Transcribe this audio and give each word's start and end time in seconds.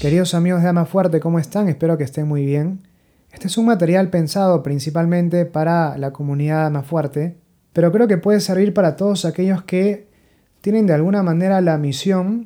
Queridos 0.00 0.34
amigos 0.34 0.62
de 0.62 0.68
Ama 0.68 0.84
Fuerte, 0.84 1.18
¿cómo 1.18 1.40
están? 1.40 1.68
Espero 1.68 1.98
que 1.98 2.04
estén 2.04 2.28
muy 2.28 2.46
bien. 2.46 2.86
Este 3.32 3.48
es 3.48 3.58
un 3.58 3.66
material 3.66 4.10
pensado 4.10 4.62
principalmente 4.62 5.44
para 5.44 5.98
la 5.98 6.12
comunidad 6.12 6.66
Ama 6.66 6.84
Fuerte, 6.84 7.34
pero 7.72 7.90
creo 7.90 8.06
que 8.06 8.16
puede 8.16 8.38
servir 8.38 8.72
para 8.72 8.94
todos 8.94 9.24
aquellos 9.24 9.64
que 9.64 10.06
tienen 10.60 10.86
de 10.86 10.92
alguna 10.92 11.24
manera 11.24 11.60
la 11.60 11.78
misión 11.78 12.44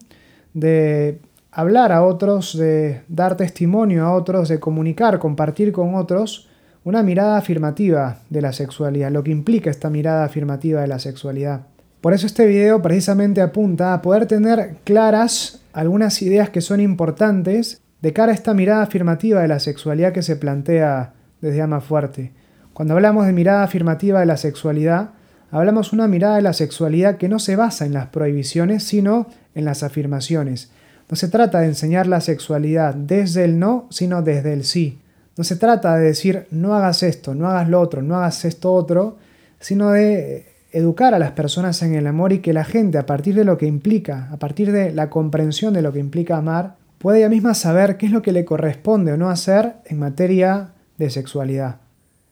de 0.55 1.21
hablar 1.51 1.93
a 1.93 2.03
otros, 2.03 2.57
de 2.57 3.03
dar 3.09 3.37
testimonio 3.37 4.07
a 4.07 4.15
otros, 4.15 4.49
de 4.49 4.59
comunicar, 4.59 5.19
compartir 5.19 5.73
con 5.73 5.95
otros 5.95 6.49
una 6.85 7.03
mirada 7.03 7.37
afirmativa 7.37 8.21
de 8.31 8.41
la 8.41 8.55
sexualidad, 8.55 9.11
lo 9.11 9.23
que 9.23 9.31
implica 9.31 9.69
esta 9.69 9.91
mirada 9.91 10.25
afirmativa 10.25 10.81
de 10.81 10.87
la 10.87 10.99
sexualidad. 10.99 11.67
Por 12.03 12.15
eso 12.15 12.27
este 12.27 12.47
video 12.47 12.83
precisamente 12.83 13.41
apunta 13.41 13.95
a 13.95 14.03
poder 14.03 14.27
tener 14.27 14.75
claras 14.83 15.61
algunas 15.73 16.21
ideas 16.21 16.51
que 16.51 16.61
son 16.61 16.81
importantes 16.81 17.81
de 18.01 18.13
cara 18.13 18.33
a 18.33 18.35
esta 18.35 18.55
mirada 18.55 18.83
afirmativa 18.83 19.41
de 19.41 19.47
la 19.47 19.61
sexualidad 19.61 20.13
que 20.13 20.23
se 20.23 20.35
plantea 20.35 21.13
desde 21.41 21.63
Ama 21.63 21.81
Fuerte. 21.81 22.33
Cuando 22.73 22.95
hablamos 22.95 23.25
de 23.25 23.33
mirada 23.33 23.63
afirmativa 23.63 24.19
de 24.19 24.27
la 24.27 24.37
sexualidad, 24.37 25.11
hablamos 25.53 25.93
una 25.93 26.09
mirada 26.09 26.35
de 26.35 26.43
la 26.43 26.55
sexualidad 26.55 27.19
que 27.19 27.29
no 27.29 27.39
se 27.39 27.55
basa 27.55 27.87
en 27.87 27.93
las 27.93 28.09
prohibiciones, 28.09 28.83
sino 28.83 29.29
en 29.55 29.65
las 29.65 29.85
afirmaciones. 29.85 30.73
No 31.09 31.15
se 31.15 31.29
trata 31.29 31.61
de 31.61 31.67
enseñar 31.67 32.09
la 32.09 32.21
sexualidad 32.21 32.95
desde 32.97 33.45
el 33.45 33.61
no, 33.61 33.87
sino 33.91 34.23
desde 34.23 34.55
el 34.55 34.65
sí. 34.65 34.99
No 35.37 35.45
se 35.45 35.55
trata 35.55 35.97
de 35.97 36.07
decir 36.07 36.49
no 36.51 36.75
hagas 36.75 37.05
esto, 37.05 37.37
no 37.37 37.47
hagas 37.47 37.69
lo 37.69 37.81
otro, 37.81 38.03
no 38.03 38.17
hagas 38.17 38.45
esto 38.45 38.73
otro, 38.73 39.19
sino 39.61 39.93
de 39.93 40.52
educar 40.73 41.15
a 41.15 41.19
las 41.19 41.33
personas 41.33 41.83
en 41.83 41.95
el 41.95 42.07
amor 42.07 42.33
y 42.33 42.41
que 42.41 42.53
la 42.53 42.65
gente, 42.65 42.99
a 42.99 43.07
partir 43.07 43.35
de 43.35 43.45
lo 43.45 43.59
que 43.59 43.67
implica, 43.67 44.29
a 44.33 44.39
partir 44.39 44.73
de 44.73 44.93
la 44.93 45.11
comprensión 45.11 45.75
de 45.75 45.83
lo 45.83 45.93
que 45.93 45.99
implica 45.99 46.39
amar, 46.39 46.77
pueda 46.99 47.19
ella 47.19 47.29
misma 47.29 47.55
saber 47.55 47.99
qué 47.99 48.07
es 48.07 48.13
lo 48.13 48.23
que 48.23 48.33
le 48.33 48.45
corresponde 48.45 49.13
o 49.13 49.17
no 49.17 49.29
hacer 49.29 49.75
en 49.85 49.99
materia 49.99 50.71
de 50.99 51.11
sexualidad. 51.11 51.77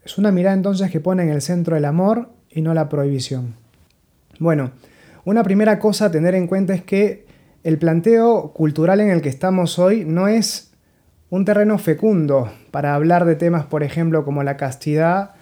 Es 0.05 0.16
una 0.16 0.33
mirada 0.33 0.56
entonces 0.56 0.91
que 0.91 1.00
pone 1.00 1.22
en 1.22 1.28
el 1.28 1.42
centro 1.42 1.77
el 1.77 1.84
amor 1.84 2.30
y 2.48 2.62
no 2.62 2.72
la 2.72 2.88
prohibición. 2.88 3.55
Bueno, 4.38 4.72
una 5.24 5.42
primera 5.42 5.78
cosa 5.78 6.06
a 6.06 6.11
tener 6.11 6.34
en 6.34 6.46
cuenta 6.46 6.72
es 6.72 6.83
que 6.83 7.27
el 7.62 7.78
planteo 7.78 8.52
cultural 8.52 9.00
en 9.00 9.11
el 9.11 9.20
que 9.20 9.28
estamos 9.28 9.78
hoy 9.78 10.05
no 10.06 10.28
es 10.28 10.70
un 11.28 11.44
terreno 11.44 11.78
fecundo 11.78 12.50
para 12.70 12.94
hablar 12.94 13.27
de 13.27 13.36
temas, 13.36 13.66
por 13.66 13.83
ejemplo, 13.83 14.24
como 14.24 14.42
la 14.42 14.56
castidad 14.56 15.33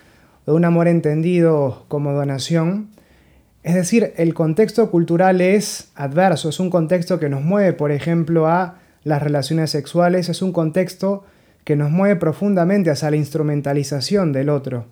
de 0.48 0.54
un 0.54 0.64
amor 0.64 0.88
entendido 0.88 1.84
como 1.88 2.14
donación. 2.14 2.88
Es 3.62 3.74
decir, 3.74 4.14
el 4.16 4.32
contexto 4.32 4.91
cultural 4.91 5.42
es 5.42 5.91
adverso, 5.94 6.48
es 6.48 6.58
un 6.58 6.70
contexto 6.70 7.20
que 7.20 7.28
nos 7.28 7.42
mueve, 7.42 7.74
por 7.74 7.92
ejemplo, 7.92 8.48
a 8.48 8.78
las 9.04 9.22
relaciones 9.22 9.69
sexuales, 9.70 10.30
es 10.30 10.41
un 10.41 10.52
contexto 10.52 11.24
que 11.64 11.76
nos 11.76 11.91
mueve 11.91 12.16
profundamente 12.16 12.88
hacia 12.91 13.10
la 13.10 13.19
instrumentalización 13.19 14.32
del 14.32 14.48
otro. 14.48 14.86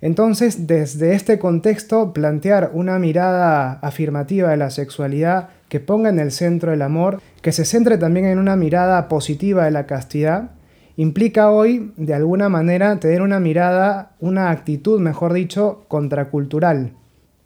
Entonces, 0.00 0.66
desde 0.66 1.12
este 1.12 1.38
contexto, 1.38 2.14
plantear 2.14 2.70
una 2.72 2.98
mirada 2.98 3.72
afirmativa 3.82 4.48
de 4.48 4.56
la 4.56 4.70
sexualidad 4.70 5.50
que 5.68 5.80
ponga 5.80 6.08
en 6.08 6.18
el 6.18 6.32
centro 6.32 6.72
el 6.72 6.80
amor, 6.80 7.20
que 7.42 7.52
se 7.52 7.66
centre 7.66 7.98
también 7.98 8.24
en 8.24 8.38
una 8.38 8.56
mirada 8.56 9.06
positiva 9.08 9.66
de 9.66 9.70
la 9.70 9.84
castidad, 9.84 10.52
implica 10.96 11.50
hoy, 11.50 11.92
de 11.96 12.14
alguna 12.14 12.48
manera, 12.48 12.98
tener 13.00 13.22
una 13.22 13.40
mirada, 13.40 14.16
una 14.20 14.50
actitud, 14.50 15.00
mejor 15.00 15.32
dicho, 15.32 15.84
contracultural. 15.88 16.92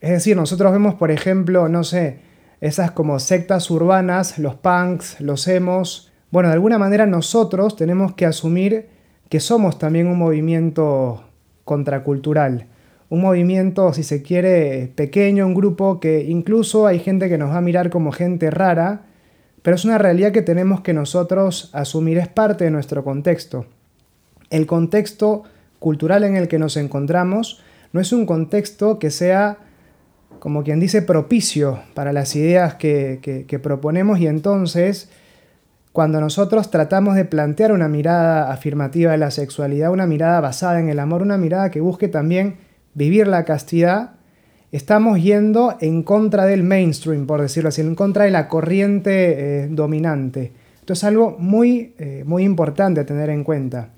Es 0.00 0.10
decir, 0.10 0.36
nosotros 0.36 0.72
vemos, 0.72 0.94
por 0.94 1.10
ejemplo, 1.10 1.68
no 1.68 1.84
sé, 1.84 2.20
esas 2.60 2.90
como 2.90 3.18
sectas 3.18 3.70
urbanas, 3.70 4.38
los 4.38 4.56
punks, 4.56 5.20
los 5.20 5.46
emos. 5.48 6.12
Bueno, 6.30 6.48
de 6.48 6.54
alguna 6.54 6.78
manera 6.78 7.06
nosotros 7.06 7.76
tenemos 7.76 8.14
que 8.14 8.26
asumir 8.26 8.88
que 9.28 9.40
somos 9.40 9.78
también 9.78 10.06
un 10.06 10.18
movimiento 10.18 11.24
contracultural. 11.64 12.66
Un 13.10 13.20
movimiento, 13.22 13.92
si 13.92 14.02
se 14.02 14.22
quiere, 14.22 14.92
pequeño, 14.94 15.46
un 15.46 15.54
grupo 15.54 15.98
que 15.98 16.24
incluso 16.24 16.86
hay 16.86 16.98
gente 16.98 17.28
que 17.28 17.38
nos 17.38 17.50
va 17.50 17.58
a 17.58 17.62
mirar 17.62 17.90
como 17.90 18.12
gente 18.12 18.50
rara, 18.50 19.06
pero 19.68 19.76
es 19.76 19.84
una 19.84 19.98
realidad 19.98 20.32
que 20.32 20.40
tenemos 20.40 20.80
que 20.80 20.94
nosotros 20.94 21.68
asumir, 21.74 22.16
es 22.16 22.26
parte 22.26 22.64
de 22.64 22.70
nuestro 22.70 23.04
contexto. 23.04 23.66
El 24.48 24.66
contexto 24.66 25.42
cultural 25.78 26.24
en 26.24 26.36
el 26.36 26.48
que 26.48 26.58
nos 26.58 26.78
encontramos 26.78 27.60
no 27.92 28.00
es 28.00 28.14
un 28.14 28.24
contexto 28.24 28.98
que 28.98 29.10
sea, 29.10 29.58
como 30.38 30.64
quien 30.64 30.80
dice, 30.80 31.02
propicio 31.02 31.80
para 31.92 32.14
las 32.14 32.34
ideas 32.34 32.76
que, 32.76 33.44
que 33.46 33.58
proponemos 33.58 34.20
y 34.20 34.26
entonces 34.26 35.10
cuando 35.92 36.18
nosotros 36.18 36.70
tratamos 36.70 37.14
de 37.14 37.26
plantear 37.26 37.70
una 37.72 37.88
mirada 37.88 38.50
afirmativa 38.50 39.12
de 39.12 39.18
la 39.18 39.30
sexualidad, 39.30 39.92
una 39.92 40.06
mirada 40.06 40.40
basada 40.40 40.80
en 40.80 40.88
el 40.88 40.98
amor, 40.98 41.20
una 41.20 41.36
mirada 41.36 41.70
que 41.70 41.82
busque 41.82 42.08
también 42.08 42.56
vivir 42.94 43.28
la 43.28 43.44
castidad, 43.44 44.12
estamos 44.72 45.22
yendo 45.22 45.76
en 45.80 46.02
contra 46.02 46.46
del 46.46 46.62
mainstream, 46.62 47.26
por 47.26 47.40
decirlo 47.40 47.68
así, 47.68 47.80
en 47.80 47.94
contra 47.94 48.24
de 48.24 48.30
la 48.30 48.48
corriente 48.48 49.62
eh, 49.62 49.68
dominante. 49.70 50.52
Esto 50.80 50.92
es 50.92 51.04
algo 51.04 51.36
muy, 51.38 51.94
eh, 51.98 52.22
muy 52.26 52.44
importante 52.44 53.00
a 53.00 53.06
tener 53.06 53.30
en 53.30 53.44
cuenta. 53.44 53.90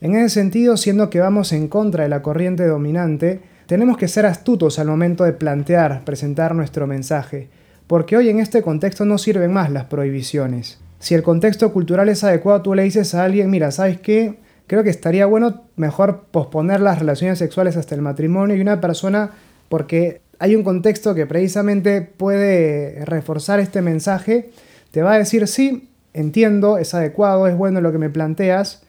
En 0.00 0.14
ese 0.16 0.28
sentido, 0.28 0.76
siendo 0.76 1.08
que 1.08 1.20
vamos 1.20 1.52
en 1.52 1.68
contra 1.68 2.02
de 2.02 2.08
la 2.08 2.22
corriente 2.22 2.66
dominante, 2.66 3.40
tenemos 3.66 3.96
que 3.96 4.08
ser 4.08 4.26
astutos 4.26 4.78
al 4.78 4.88
momento 4.88 5.24
de 5.24 5.32
plantear, 5.32 6.04
presentar 6.04 6.54
nuestro 6.54 6.86
mensaje, 6.86 7.48
porque 7.86 8.16
hoy 8.16 8.28
en 8.28 8.38
este 8.38 8.62
contexto 8.62 9.04
no 9.04 9.16
sirven 9.18 9.52
más 9.52 9.70
las 9.70 9.84
prohibiciones. 9.84 10.78
Si 10.98 11.14
el 11.14 11.22
contexto 11.22 11.72
cultural 11.72 12.08
es 12.08 12.24
adecuado, 12.24 12.62
tú 12.62 12.74
le 12.74 12.82
dices 12.82 13.14
a 13.14 13.24
alguien, 13.24 13.50
mira, 13.50 13.70
¿sabes 13.70 13.98
qué? 14.00 14.38
Creo 14.66 14.82
que 14.82 14.90
estaría 14.90 15.26
bueno 15.26 15.62
mejor 15.76 16.24
posponer 16.30 16.80
las 16.80 16.98
relaciones 16.98 17.38
sexuales 17.38 17.76
hasta 17.76 17.94
el 17.94 18.00
matrimonio 18.00 18.56
y 18.56 18.60
una 18.60 18.80
persona 18.80 19.32
porque 19.68 20.20
hay 20.38 20.56
un 20.56 20.62
contexto 20.62 21.14
que 21.14 21.26
precisamente 21.26 22.02
puede 22.02 23.04
reforzar 23.04 23.60
este 23.60 23.82
mensaje, 23.82 24.50
te 24.90 25.02
va 25.02 25.14
a 25.14 25.18
decir, 25.18 25.46
sí, 25.48 25.88
entiendo, 26.12 26.78
es 26.78 26.94
adecuado, 26.94 27.46
es 27.46 27.56
bueno 27.56 27.80
lo 27.80 27.92
que 27.92 27.98
me 27.98 28.10
planteas, 28.10 28.82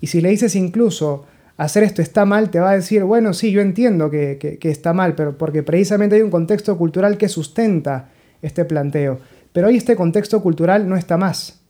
y 0.00 0.08
si 0.08 0.20
le 0.20 0.30
dices 0.30 0.54
incluso, 0.54 1.26
hacer 1.56 1.82
esto 1.82 2.02
está 2.02 2.24
mal, 2.24 2.50
te 2.50 2.60
va 2.60 2.70
a 2.70 2.76
decir, 2.76 3.04
bueno, 3.04 3.34
sí, 3.34 3.50
yo 3.50 3.60
entiendo 3.60 4.10
que, 4.10 4.58
está 4.62 4.92
mal, 4.92 5.14
pero 5.14 5.36
porque 5.36 5.62
precisamente 5.62 6.16
hay 6.16 6.22
un 6.22 6.30
contexto 6.30 6.78
cultural 6.78 7.18
que 7.18 7.28
sustenta 7.28 8.10
este 8.40 8.64
planteo. 8.64 9.18
Pero 9.52 9.66
hoy 9.66 9.76
este 9.76 9.96
contexto 9.96 10.40
cultural 10.40 10.88
no 10.88 10.96
está 10.96 11.16
más, 11.16 11.60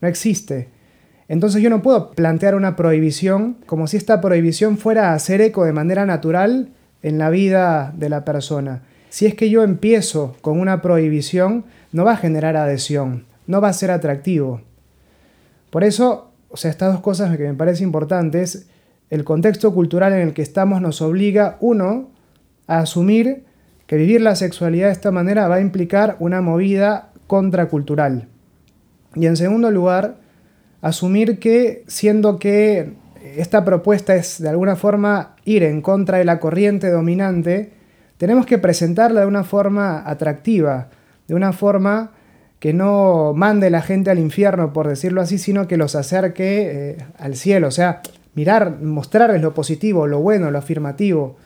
no 0.00 0.08
existe. 0.08 0.68
Entonces 1.28 1.62
yo 1.62 1.70
no 1.70 1.82
puedo 1.82 2.10
plantear 2.12 2.54
una 2.54 2.74
prohibición 2.74 3.58
como 3.66 3.86
si 3.86 3.96
esta 3.96 4.20
prohibición 4.20 4.76
fuera 4.76 5.10
a 5.10 5.14
hacer 5.14 5.40
eco 5.40 5.64
de 5.64 5.72
manera 5.72 6.04
natural 6.04 6.70
en 7.02 7.18
la 7.18 7.30
vida 7.30 7.92
de 7.96 8.08
la 8.08 8.24
persona. 8.24 8.82
Si 9.10 9.26
es 9.26 9.34
que 9.34 9.50
yo 9.50 9.62
empiezo 9.62 10.36
con 10.40 10.60
una 10.60 10.82
prohibición, 10.82 11.64
no 11.92 12.04
va 12.04 12.12
a 12.12 12.16
generar 12.16 12.56
adhesión, 12.56 13.24
no 13.46 13.60
va 13.60 13.68
a 13.68 13.72
ser 13.72 13.90
atractivo. 13.90 14.60
Por 15.70 15.84
eso, 15.84 16.30
o 16.50 16.56
sea, 16.56 16.70
estas 16.70 16.92
dos 16.92 17.00
cosas 17.00 17.36
que 17.36 17.44
me 17.44 17.54
parecen 17.54 17.88
importantes, 17.88 18.66
el 19.10 19.24
contexto 19.24 19.72
cultural 19.72 20.12
en 20.12 20.20
el 20.20 20.34
que 20.34 20.42
estamos 20.42 20.80
nos 20.80 21.00
obliga, 21.00 21.56
uno, 21.60 22.10
a 22.66 22.80
asumir 22.80 23.44
que 23.86 23.96
vivir 23.96 24.20
la 24.20 24.36
sexualidad 24.36 24.88
de 24.88 24.92
esta 24.92 25.10
manera 25.10 25.48
va 25.48 25.56
a 25.56 25.60
implicar 25.60 26.16
una 26.18 26.42
movida 26.42 27.10
contracultural. 27.26 28.28
Y 29.14 29.26
en 29.26 29.36
segundo 29.36 29.70
lugar, 29.70 30.16
asumir 30.82 31.38
que 31.38 31.84
siendo 31.86 32.38
que 32.38 32.92
esta 33.22 33.64
propuesta 33.64 34.14
es 34.14 34.40
de 34.40 34.48
alguna 34.48 34.76
forma 34.76 35.36
ir 35.44 35.62
en 35.62 35.82
contra 35.82 36.18
de 36.18 36.24
la 36.24 36.38
corriente 36.40 36.90
dominante, 36.90 37.72
tenemos 38.16 38.46
que 38.46 38.58
presentarla 38.58 39.20
de 39.20 39.26
una 39.26 39.44
forma 39.44 40.02
atractiva, 40.08 40.88
de 41.28 41.34
una 41.34 41.52
forma 41.52 42.12
que 42.58 42.72
no 42.72 43.32
mande 43.34 43.70
la 43.70 43.82
gente 43.82 44.10
al 44.10 44.18
infierno, 44.18 44.72
por 44.72 44.88
decirlo 44.88 45.20
así, 45.20 45.38
sino 45.38 45.68
que 45.68 45.76
los 45.76 45.94
acerque 45.94 46.70
eh, 46.70 46.98
al 47.18 47.36
cielo. 47.36 47.68
O 47.68 47.70
sea, 47.70 48.02
mirar, 48.34 48.80
mostrarles 48.80 49.40
lo 49.40 49.54
positivo, 49.54 50.06
lo 50.06 50.20
bueno, 50.20 50.50
lo 50.50 50.58
afirmativo, 50.58 51.36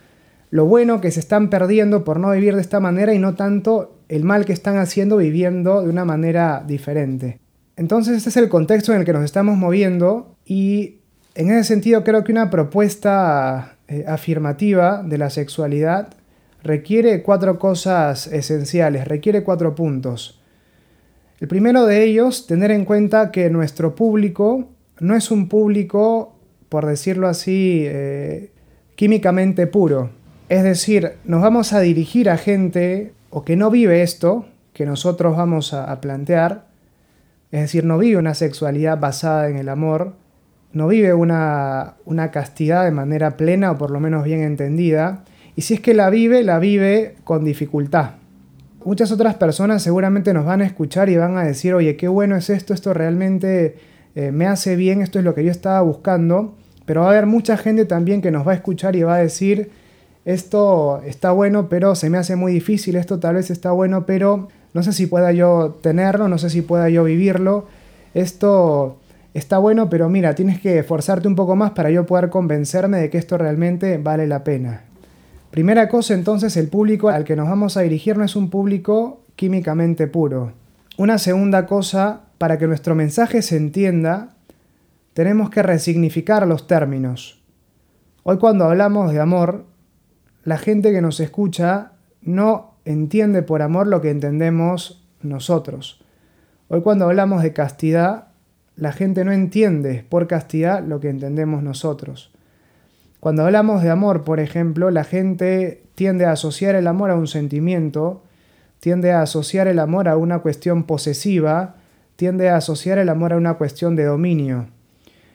lo 0.50 0.64
bueno 0.64 1.00
que 1.00 1.10
se 1.10 1.20
están 1.20 1.50
perdiendo 1.50 2.04
por 2.04 2.18
no 2.18 2.30
vivir 2.30 2.54
de 2.54 2.62
esta 2.62 2.80
manera 2.80 3.12
y 3.12 3.18
no 3.18 3.34
tanto 3.34 3.98
el 4.08 4.24
mal 4.24 4.44
que 4.44 4.52
están 4.52 4.78
haciendo 4.78 5.18
viviendo 5.18 5.82
de 5.82 5.90
una 5.90 6.04
manera 6.04 6.64
diferente. 6.66 7.38
Entonces, 7.76 8.16
este 8.16 8.30
es 8.30 8.36
el 8.36 8.48
contexto 8.48 8.92
en 8.92 9.00
el 9.00 9.04
que 9.04 9.12
nos 9.12 9.24
estamos 9.24 9.56
moviendo 9.56 10.36
y 10.44 11.01
en 11.34 11.50
ese 11.50 11.64
sentido, 11.64 12.04
creo 12.04 12.24
que 12.24 12.32
una 12.32 12.50
propuesta 12.50 13.76
eh, 13.88 14.04
afirmativa 14.06 15.02
de 15.02 15.18
la 15.18 15.30
sexualidad 15.30 16.08
requiere 16.62 17.22
cuatro 17.22 17.58
cosas 17.58 18.26
esenciales, 18.26 19.08
requiere 19.08 19.42
cuatro 19.42 19.74
puntos. 19.74 20.40
El 21.40 21.48
primero 21.48 21.86
de 21.86 22.04
ellos, 22.04 22.46
tener 22.46 22.70
en 22.70 22.84
cuenta 22.84 23.30
que 23.32 23.50
nuestro 23.50 23.94
público 23.94 24.68
no 25.00 25.16
es 25.16 25.30
un 25.30 25.48
público, 25.48 26.36
por 26.68 26.86
decirlo 26.86 27.26
así, 27.28 27.82
eh, 27.86 28.50
químicamente 28.94 29.66
puro. 29.66 30.10
Es 30.48 30.62
decir, 30.62 31.14
nos 31.24 31.42
vamos 31.42 31.72
a 31.72 31.80
dirigir 31.80 32.30
a 32.30 32.36
gente 32.36 33.12
o 33.30 33.44
que 33.44 33.56
no 33.56 33.70
vive 33.70 34.02
esto 34.02 34.46
que 34.72 34.86
nosotros 34.86 35.36
vamos 35.36 35.74
a 35.74 36.00
plantear, 36.00 36.66
Es 37.50 37.60
decir, 37.60 37.84
no 37.84 37.98
vive 37.98 38.16
una 38.16 38.32
sexualidad 38.34 38.98
basada 38.98 39.50
en 39.50 39.56
el 39.56 39.68
amor, 39.68 40.14
no 40.72 40.88
vive 40.88 41.14
una, 41.14 41.94
una 42.04 42.30
castidad 42.30 42.84
de 42.84 42.90
manera 42.90 43.36
plena 43.36 43.72
o 43.72 43.78
por 43.78 43.90
lo 43.90 44.00
menos 44.00 44.24
bien 44.24 44.42
entendida, 44.42 45.24
y 45.54 45.62
si 45.62 45.74
es 45.74 45.80
que 45.80 45.94
la 45.94 46.08
vive, 46.10 46.42
la 46.42 46.58
vive 46.58 47.16
con 47.24 47.44
dificultad. 47.44 48.12
Muchas 48.84 49.12
otras 49.12 49.34
personas 49.34 49.82
seguramente 49.82 50.32
nos 50.32 50.44
van 50.44 50.60
a 50.60 50.66
escuchar 50.66 51.08
y 51.08 51.16
van 51.16 51.36
a 51.36 51.44
decir, 51.44 51.74
oye, 51.74 51.96
qué 51.96 52.08
bueno 52.08 52.36
es 52.36 52.50
esto, 52.50 52.74
esto 52.74 52.92
realmente 52.94 53.76
eh, 54.14 54.32
me 54.32 54.46
hace 54.46 54.76
bien, 54.76 55.02
esto 55.02 55.18
es 55.18 55.24
lo 55.24 55.34
que 55.34 55.44
yo 55.44 55.50
estaba 55.50 55.80
buscando, 55.82 56.54
pero 56.84 57.02
va 57.02 57.08
a 57.08 57.10
haber 57.10 57.26
mucha 57.26 57.56
gente 57.56 57.84
también 57.84 58.22
que 58.22 58.30
nos 58.30 58.46
va 58.46 58.52
a 58.52 58.56
escuchar 58.56 58.96
y 58.96 59.02
va 59.02 59.16
a 59.16 59.18
decir, 59.18 59.70
esto 60.24 61.00
está 61.04 61.32
bueno, 61.32 61.68
pero 61.68 61.94
se 61.94 62.10
me 62.10 62.18
hace 62.18 62.34
muy 62.34 62.52
difícil, 62.52 62.96
esto 62.96 63.20
tal 63.20 63.36
vez 63.36 63.50
está 63.50 63.72
bueno, 63.72 64.04
pero 64.06 64.48
no 64.74 64.82
sé 64.82 64.92
si 64.92 65.06
pueda 65.06 65.32
yo 65.32 65.78
tenerlo, 65.82 66.28
no 66.28 66.38
sé 66.38 66.50
si 66.50 66.62
pueda 66.62 66.88
yo 66.88 67.04
vivirlo, 67.04 67.66
esto 68.14 68.98
está 69.34 69.58
bueno, 69.58 69.88
pero 69.88 70.08
mira, 70.08 70.34
tienes 70.34 70.60
que 70.60 70.78
esforzarte 70.78 71.28
un 71.28 71.36
poco 71.36 71.56
más 71.56 71.72
para 71.72 71.90
yo 71.90 72.06
poder 72.06 72.30
convencerme 72.30 72.98
de 72.98 73.10
que 73.10 73.18
esto 73.18 73.38
realmente 73.38 73.98
vale 73.98 74.26
la 74.26 74.44
pena. 74.44 74.84
Primera 75.50 75.88
cosa 75.88 76.14
entonces, 76.14 76.56
el 76.56 76.68
público 76.68 77.08
al 77.08 77.24
que 77.24 77.36
nos 77.36 77.48
vamos 77.48 77.76
a 77.76 77.82
dirigir 77.82 78.16
no 78.16 78.24
es 78.24 78.36
un 78.36 78.50
público 78.50 79.22
químicamente 79.36 80.06
puro. 80.06 80.52
Una 80.96 81.18
segunda 81.18 81.66
cosa, 81.66 82.22
para 82.38 82.58
que 82.58 82.66
nuestro 82.66 82.94
mensaje 82.94 83.42
se 83.42 83.56
entienda, 83.56 84.34
tenemos 85.14 85.50
que 85.50 85.62
resignificar 85.62 86.46
los 86.46 86.66
términos. 86.66 87.42
Hoy 88.22 88.38
cuando 88.38 88.64
hablamos 88.64 89.12
de 89.12 89.20
amor, 89.20 89.66
la 90.44 90.58
gente 90.58 90.92
que 90.92 91.02
nos 91.02 91.20
escucha 91.20 91.92
no 92.22 92.74
entiende 92.84 93.42
por 93.42 93.62
amor 93.62 93.86
lo 93.86 94.00
que 94.00 94.10
entendemos 94.10 95.04
nosotros. 95.20 96.02
Hoy 96.68 96.82
cuando 96.82 97.04
hablamos 97.04 97.42
de 97.42 97.52
castidad, 97.52 98.28
la 98.76 98.92
gente 98.92 99.24
no 99.24 99.32
entiende 99.32 100.04
por 100.08 100.26
castidad 100.26 100.82
lo 100.84 101.00
que 101.00 101.10
entendemos 101.10 101.62
nosotros. 101.62 102.30
Cuando 103.20 103.44
hablamos 103.44 103.82
de 103.82 103.90
amor, 103.90 104.24
por 104.24 104.40
ejemplo, 104.40 104.90
la 104.90 105.04
gente 105.04 105.82
tiende 105.94 106.24
a 106.24 106.32
asociar 106.32 106.74
el 106.74 106.86
amor 106.86 107.10
a 107.10 107.14
un 107.14 107.28
sentimiento, 107.28 108.22
tiende 108.80 109.12
a 109.12 109.22
asociar 109.22 109.68
el 109.68 109.78
amor 109.78 110.08
a 110.08 110.16
una 110.16 110.40
cuestión 110.40 110.84
posesiva, 110.84 111.76
tiende 112.16 112.48
a 112.48 112.56
asociar 112.56 112.98
el 112.98 113.08
amor 113.08 113.32
a 113.32 113.36
una 113.36 113.54
cuestión 113.54 113.94
de 113.94 114.04
dominio. 114.04 114.66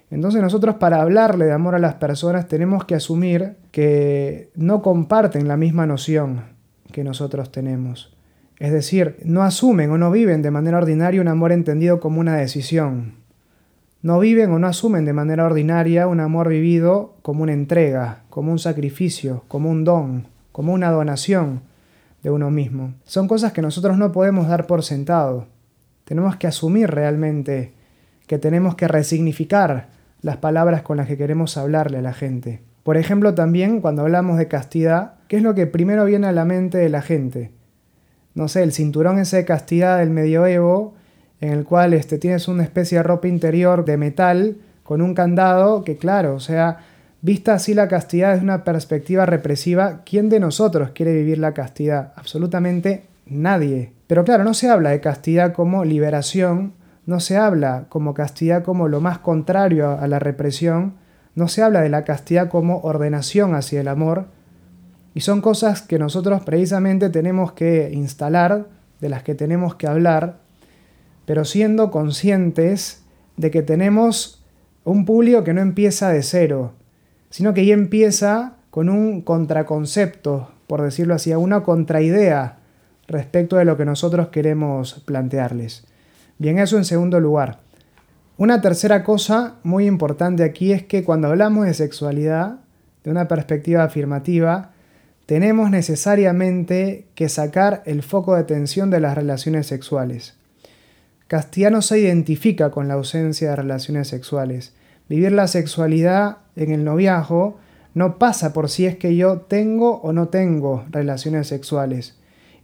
Entonces 0.09 0.41
nosotros 0.41 0.75
para 0.75 1.01
hablarle 1.01 1.45
de 1.45 1.51
amor 1.51 1.75
a 1.75 1.79
las 1.79 1.95
personas 1.95 2.47
tenemos 2.47 2.85
que 2.85 2.95
asumir 2.95 3.55
que 3.71 4.49
no 4.55 4.81
comparten 4.81 5.47
la 5.47 5.57
misma 5.57 5.85
noción 5.85 6.43
que 6.91 7.03
nosotros 7.03 7.51
tenemos. 7.51 8.13
Es 8.59 8.71
decir, 8.71 9.17
no 9.23 9.43
asumen 9.43 9.91
o 9.91 9.97
no 9.97 10.09
viven 10.11 10.41
de 10.41 10.51
manera 10.51 10.77
ordinaria 10.77 11.21
un 11.21 11.27
amor 11.27 11.51
entendido 11.51 11.99
como 11.99 12.19
una 12.19 12.37
decisión. 12.37 13.26
No 14.07 14.21
viven 14.21 14.51
o 14.51 14.57
no 14.57 14.68
asumen 14.68 15.04
de 15.04 15.12
manera 15.12 15.44
ordinaria 15.44 16.07
un 16.07 16.21
amor 16.21 16.48
vivido 16.48 17.15
como 17.24 17.44
una 17.44 17.51
entrega, 17.51 18.24
como 18.30 18.54
un 18.54 18.57
sacrificio, 18.57 19.44
como 19.50 19.69
un 19.69 19.83
don, 19.83 20.27
como 20.54 20.71
una 20.71 20.92
donación 20.92 21.63
de 22.24 22.30
uno 22.30 22.50
mismo. 22.50 22.94
Son 23.04 23.27
cosas 23.27 23.51
que 23.51 23.62
nosotros 23.62 23.98
no 23.98 24.13
podemos 24.13 24.48
dar 24.48 24.65
por 24.65 24.81
sentado. 24.86 25.48
Tenemos 26.06 26.38
que 26.38 26.48
asumir 26.48 26.89
realmente 26.89 27.74
que 28.27 28.38
tenemos 28.38 28.75
que 28.75 28.88
resignificar 28.88 29.89
las 30.21 30.38
palabras 30.38 30.83
con 30.83 30.95
las 30.95 31.07
que 31.07 31.18
queremos 31.18 31.57
hablarle 31.57 31.98
a 31.98 32.01
la 32.01 32.13
gente. 32.13 32.62
Por 32.83 32.95
ejemplo, 32.95 33.33
también 33.33 33.81
cuando 33.81 34.04
hablamos 34.04 34.38
de 34.38 34.48
castidad, 34.48 35.15
¿qué 35.27 35.36
es 35.36 35.44
lo 35.44 35.54
que 35.54 35.68
primero 35.68 36.06
viene 36.06 36.27
a 36.27 36.31
la 36.31 36.45
mente 36.45 36.77
de 36.77 36.88
la 36.88 37.01
gente? 37.01 37.51
No 38.36 38.48
sé, 38.48 38.63
el 38.63 38.71
cinturón 38.71 39.19
ese 39.19 39.36
de 39.36 39.44
castidad 39.44 39.98
del 39.98 40.12
medioevo 40.12 40.94
en 41.41 41.53
el 41.53 41.65
cual 41.65 41.93
este, 41.93 42.17
tienes 42.17 42.47
una 42.47 42.63
especie 42.63 42.97
de 42.97 43.03
ropa 43.03 43.27
interior 43.27 43.85
de 43.85 43.97
metal 43.97 44.57
con 44.83 45.01
un 45.01 45.13
candado 45.13 45.83
que 45.83 45.97
claro, 45.97 46.35
o 46.35 46.39
sea, 46.39 46.79
vista 47.21 47.53
así 47.53 47.73
la 47.73 47.87
castidad 47.87 48.31
desde 48.31 48.43
una 48.43 48.63
perspectiva 48.63 49.25
represiva, 49.25 50.01
¿quién 50.05 50.29
de 50.29 50.39
nosotros 50.39 50.91
quiere 50.91 51.13
vivir 51.13 51.37
la 51.37 51.53
castidad? 51.53 52.13
Absolutamente 52.15 53.03
nadie. 53.25 53.91
Pero 54.07 54.23
claro, 54.23 54.43
no 54.43 54.53
se 54.53 54.69
habla 54.69 54.91
de 54.91 55.01
castidad 55.01 55.53
como 55.53 55.83
liberación, 55.83 56.73
no 57.05 57.19
se 57.19 57.37
habla 57.37 57.85
como 57.89 58.13
castidad 58.13 58.63
como 58.63 58.87
lo 58.87 59.01
más 59.01 59.19
contrario 59.19 59.91
a 59.99 60.07
la 60.07 60.19
represión, 60.19 60.93
no 61.35 61.47
se 61.47 61.61
habla 61.61 61.81
de 61.81 61.89
la 61.89 62.03
castidad 62.03 62.49
como 62.49 62.79
ordenación 62.79 63.53
hacia 63.53 63.81
el 63.81 63.87
amor, 63.87 64.25
y 65.13 65.21
son 65.21 65.41
cosas 65.41 65.81
que 65.81 65.99
nosotros 65.99 66.43
precisamente 66.43 67.09
tenemos 67.09 67.51
que 67.51 67.89
instalar, 67.91 68.67
de 69.01 69.09
las 69.09 69.23
que 69.23 69.35
tenemos 69.35 69.75
que 69.75 69.87
hablar, 69.87 70.37
pero 71.27 71.44
siendo 71.44 71.91
conscientes 71.91 73.03
de 73.35 73.51
que 73.51 73.62
tenemos 73.62 74.41
un 74.85 75.03
público 75.03 75.44
que 75.44 75.53
no 75.53 75.59
empieza 75.59 76.09
de 76.09 76.24
cero, 76.24 76.71
sino 77.29 77.53
que 77.53 77.65
ya 77.65 77.74
empieza 77.74 78.53
con 78.69 78.88
un 78.88 79.21
contraconcepto, 79.21 80.50
por 80.68 80.81
decirlo 80.81 81.13
así, 81.13 81.33
una 81.33 81.63
contraidea 81.63 82.59
respecto 83.09 83.57
de 83.57 83.65
lo 83.65 83.75
que 83.75 83.83
nosotros 83.83 84.29
queremos 84.29 85.03
plantearles. 85.06 85.83
Bien, 86.38 86.59
eso 86.59 86.77
en 86.77 86.85
segundo 86.85 87.19
lugar. 87.19 87.59
Una 88.38 88.62
tercera 88.62 89.03
cosa 89.03 89.56
muy 89.63 89.85
importante 89.85 90.45
aquí 90.45 90.71
es 90.71 90.83
que 90.83 91.03
cuando 91.03 91.27
hablamos 91.27 91.65
de 91.65 91.73
sexualidad, 91.73 92.59
de 93.03 93.12
una 93.12 93.27
perspectiva 93.27 93.83
afirmativa, 93.83 94.71
tenemos 95.25 95.71
necesariamente 95.71 97.06
que 97.15 97.27
sacar 97.27 97.83
el 97.85 98.01
foco 98.01 98.35
de 98.35 98.41
atención 98.41 98.89
de 98.89 99.01
las 99.01 99.13
relaciones 99.13 99.68
sexuales. 99.68 100.38
Castellano 101.27 101.81
se 101.81 102.00
identifica 102.00 102.71
con 102.71 102.88
la 102.88 102.94
ausencia 102.94 103.50
de 103.50 103.56
relaciones 103.56 104.07
sexuales. 104.07 104.74
Vivir 105.09 105.31
la 105.33 105.47
sexualidad 105.47 106.38
en 106.56 106.71
el 106.71 106.83
noviazgo 106.83 107.57
no 107.94 108.18
pasa 108.18 108.53
por 108.53 108.69
si 108.69 108.85
es 108.85 108.97
que 108.97 109.15
yo 109.15 109.41
tengo 109.41 110.00
o 110.01 110.13
no 110.13 110.29
tengo 110.29 110.85
relaciones 110.89 111.47
sexuales. 111.47 112.15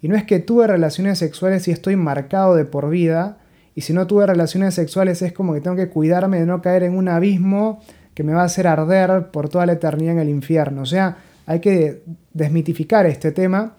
Y 0.02 0.08
no 0.08 0.16
es 0.16 0.24
que 0.24 0.40
tuve 0.40 0.68
relaciones 0.68 1.18
sexuales 1.18 1.68
y 1.68 1.72
estoy 1.72 1.96
marcado 1.96 2.56
de 2.56 2.66
por 2.66 2.90
vida, 2.90 3.38
y 3.76 3.82
si 3.82 3.94
no 3.94 4.06
tuve 4.06 4.28
relaciones 4.28 4.76
sexuales 4.76 5.22
es 5.22 5.34
como 5.34 5.54
que 5.54 5.62
tengo 5.62 5.76
que 5.76 5.90
cuidarme 5.90 6.40
de 6.40 6.46
no 6.46 6.62
caer 6.62 6.84
en 6.84 6.96
un 6.96 7.08
abismo 7.08 7.82
que 8.14 8.24
me 8.24 8.34
va 8.34 8.42
a 8.42 8.46
hacer 8.46 8.68
arder 8.68 9.32
por 9.32 9.50
toda 9.50 9.66
la 9.66 9.74
eternidad 9.74 10.14
en 10.14 10.20
el 10.20 10.30
infierno. 10.30 10.84
O 10.84 10.86
sea, 10.86 11.18
hay 11.46 11.60
que 11.60 12.04
desmitificar 12.34 13.06
este 13.06 13.32
tema 13.32 13.76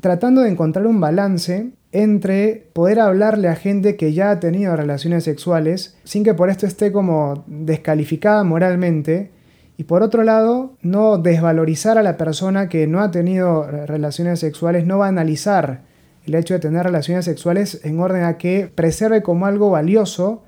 tratando 0.00 0.40
de 0.40 0.50
encontrar 0.50 0.86
un 0.86 1.00
balance 1.00 1.70
entre 1.92 2.68
poder 2.72 2.98
hablarle 2.98 3.48
a 3.48 3.54
gente 3.54 3.96
que 3.96 4.14
ya 4.14 4.30
ha 4.30 4.40
tenido 4.40 4.74
relaciones 4.74 5.24
sexuales 5.24 5.96
sin 6.04 6.24
que 6.24 6.34
por 6.34 6.48
esto 6.48 6.66
esté 6.66 6.90
como 6.90 7.44
descalificada 7.46 8.42
moralmente 8.44 9.30
y 9.76 9.84
por 9.84 10.02
otro 10.02 10.22
lado 10.22 10.72
no 10.80 11.18
desvalorizar 11.18 11.98
a 11.98 12.02
la 12.02 12.16
persona 12.16 12.68
que 12.68 12.86
no 12.86 13.00
ha 13.00 13.10
tenido 13.10 13.66
relaciones 13.86 14.40
sexuales, 14.40 14.86
no 14.86 14.98
va 14.98 15.06
a 15.06 15.10
analizar 15.10 15.82
el 16.26 16.34
hecho 16.34 16.54
de 16.54 16.60
tener 16.60 16.84
relaciones 16.84 17.24
sexuales 17.26 17.80
en 17.84 18.00
orden 18.00 18.24
a 18.24 18.38
que 18.38 18.70
preserve 18.74 19.22
como 19.22 19.46
algo 19.46 19.70
valioso 19.70 20.44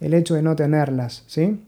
el 0.00 0.14
hecho 0.14 0.34
de 0.34 0.42
no 0.42 0.56
tenerlas, 0.56 1.24
¿sí? 1.26 1.62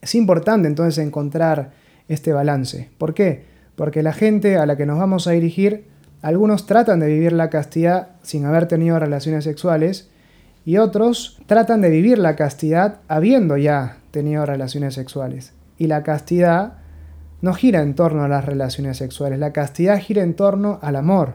Es 0.00 0.14
importante 0.14 0.66
entonces 0.66 1.04
encontrar 1.04 1.72
este 2.08 2.32
balance. 2.32 2.88
¿Por 2.96 3.12
qué? 3.12 3.44
Porque 3.76 4.02
la 4.02 4.14
gente 4.14 4.56
a 4.56 4.64
la 4.66 4.76
que 4.76 4.86
nos 4.86 4.98
vamos 4.98 5.26
a 5.26 5.32
dirigir 5.32 5.84
algunos 6.22 6.66
tratan 6.66 7.00
de 7.00 7.06
vivir 7.06 7.32
la 7.32 7.50
castidad 7.50 8.08
sin 8.22 8.44
haber 8.44 8.66
tenido 8.66 8.98
relaciones 8.98 9.44
sexuales 9.44 10.10
y 10.64 10.76
otros 10.76 11.40
tratan 11.46 11.80
de 11.80 11.88
vivir 11.88 12.18
la 12.18 12.36
castidad 12.36 13.00
habiendo 13.08 13.56
ya 13.56 13.98
tenido 14.10 14.44
relaciones 14.44 14.94
sexuales. 14.94 15.52
Y 15.78 15.86
la 15.86 16.02
castidad 16.02 16.74
no 17.40 17.54
gira 17.54 17.80
en 17.80 17.94
torno 17.94 18.22
a 18.22 18.28
las 18.28 18.44
relaciones 18.44 18.98
sexuales, 18.98 19.38
la 19.38 19.52
castidad 19.52 19.98
gira 19.98 20.22
en 20.22 20.34
torno 20.34 20.78
al 20.82 20.96
amor. 20.96 21.34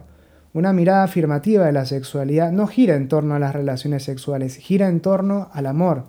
Una 0.53 0.71
mirada 0.71 1.03
afirmativa 1.03 1.65
de 1.65 1.71
la 1.71 1.85
sexualidad 1.85 2.51
no 2.51 2.67
gira 2.67 2.95
en 2.95 3.07
torno 3.07 3.35
a 3.35 3.39
las 3.39 3.53
relaciones 3.53 4.03
sexuales, 4.03 4.55
gira 4.55 4.87
en 4.87 5.01
torno 5.01 5.49
al 5.51 5.65
amor. 5.65 6.03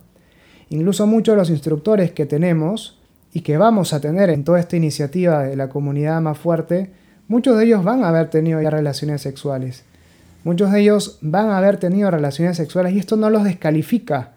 Incluso 0.68 1.06
muchos 1.06 1.32
de 1.32 1.38
los 1.38 1.50
instructores 1.50 2.12
que 2.12 2.26
tenemos 2.26 3.00
y 3.32 3.40
que 3.40 3.56
vamos 3.56 3.92
a 3.92 4.00
tener 4.00 4.30
en 4.30 4.44
toda 4.44 4.60
esta 4.60 4.76
iniciativa 4.76 5.42
de 5.42 5.56
la 5.56 5.68
comunidad 5.68 6.20
más 6.20 6.38
fuerte, 6.38 6.92
Muchos 7.28 7.58
de 7.58 7.64
ellos 7.64 7.82
van 7.82 8.04
a 8.04 8.08
haber 8.08 8.30
tenido 8.30 8.62
ya 8.62 8.70
relaciones 8.70 9.20
sexuales. 9.20 9.84
Muchos 10.44 10.70
de 10.70 10.80
ellos 10.80 11.18
van 11.22 11.50
a 11.50 11.58
haber 11.58 11.76
tenido 11.76 12.08
relaciones 12.08 12.56
sexuales 12.56 12.92
y 12.92 13.00
esto 13.00 13.16
no 13.16 13.30
los 13.30 13.42
descalifica 13.42 14.34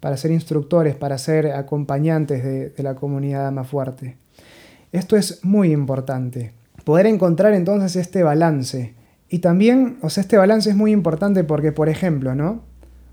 para 0.00 0.18
ser 0.18 0.30
instructores, 0.30 0.94
para 0.94 1.16
ser 1.16 1.52
acompañantes 1.52 2.44
de, 2.44 2.82
la 2.82 2.94
comunidad 2.94 3.50
más 3.52 3.68
fuerte. 3.68 4.18
Esto 4.92 5.16
es 5.16 5.42
muy 5.44 5.72
importante. 5.72 6.52
Poder 6.84 7.06
encontrar 7.06 7.54
entonces 7.54 7.96
este 7.96 8.22
balance. 8.22 8.94
Y 9.30 9.38
también, 9.38 9.98
o 10.02 10.10
sea, 10.10 10.20
este 10.20 10.36
balance 10.36 10.68
es 10.68 10.76
muy 10.76 10.92
importante 10.92 11.42
porque, 11.42 11.72
por 11.72 11.88
ejemplo, 11.88 12.34
¿no? 12.34 12.62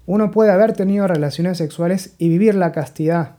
Uno 0.05 0.31
puede 0.31 0.51
haber 0.51 0.73
tenido 0.73 1.07
relaciones 1.07 1.57
sexuales 1.57 2.13
y 2.17 2.27
vivir 2.27 2.55
la 2.55 2.73
castidad. 2.73 3.35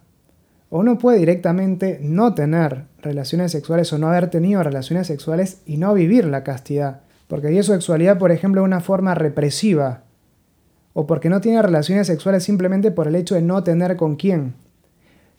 O 0.71 0.79
uno 0.79 0.97
puede 0.97 1.19
directamente 1.19 1.99
no 2.03 2.35
tener 2.35 2.85
relaciones 3.01 3.53
sexuales 3.53 3.93
o 3.93 3.99
no 3.99 4.09
haber 4.09 4.31
tenido 4.31 4.63
relaciones 4.63 5.07
sexuales 5.07 5.63
y 5.67 5.77
no 5.77 5.95
vivir 5.95 6.25
la 6.25 6.45
castidad. 6.45 7.01
Porque 7.27 7.51
la 7.51 7.63
sexualidad, 7.63 8.19
por 8.19 8.33
ejemplo, 8.33 8.63
es 8.63 8.67
una 8.67 8.81
forma 8.81 9.15
represiva 9.15 10.03
o 10.95 11.07
porque 11.07 11.29
no 11.29 11.41
tiene 11.41 11.63
relaciones 11.63 12.07
sexuales 12.07 12.43
simplemente 12.43 12.91
por 12.91 13.07
el 13.07 13.15
hecho 13.15 13.35
de 13.35 13.43
no 13.43 13.63
tener 13.63 13.97
con 13.97 14.17
quién. 14.17 14.55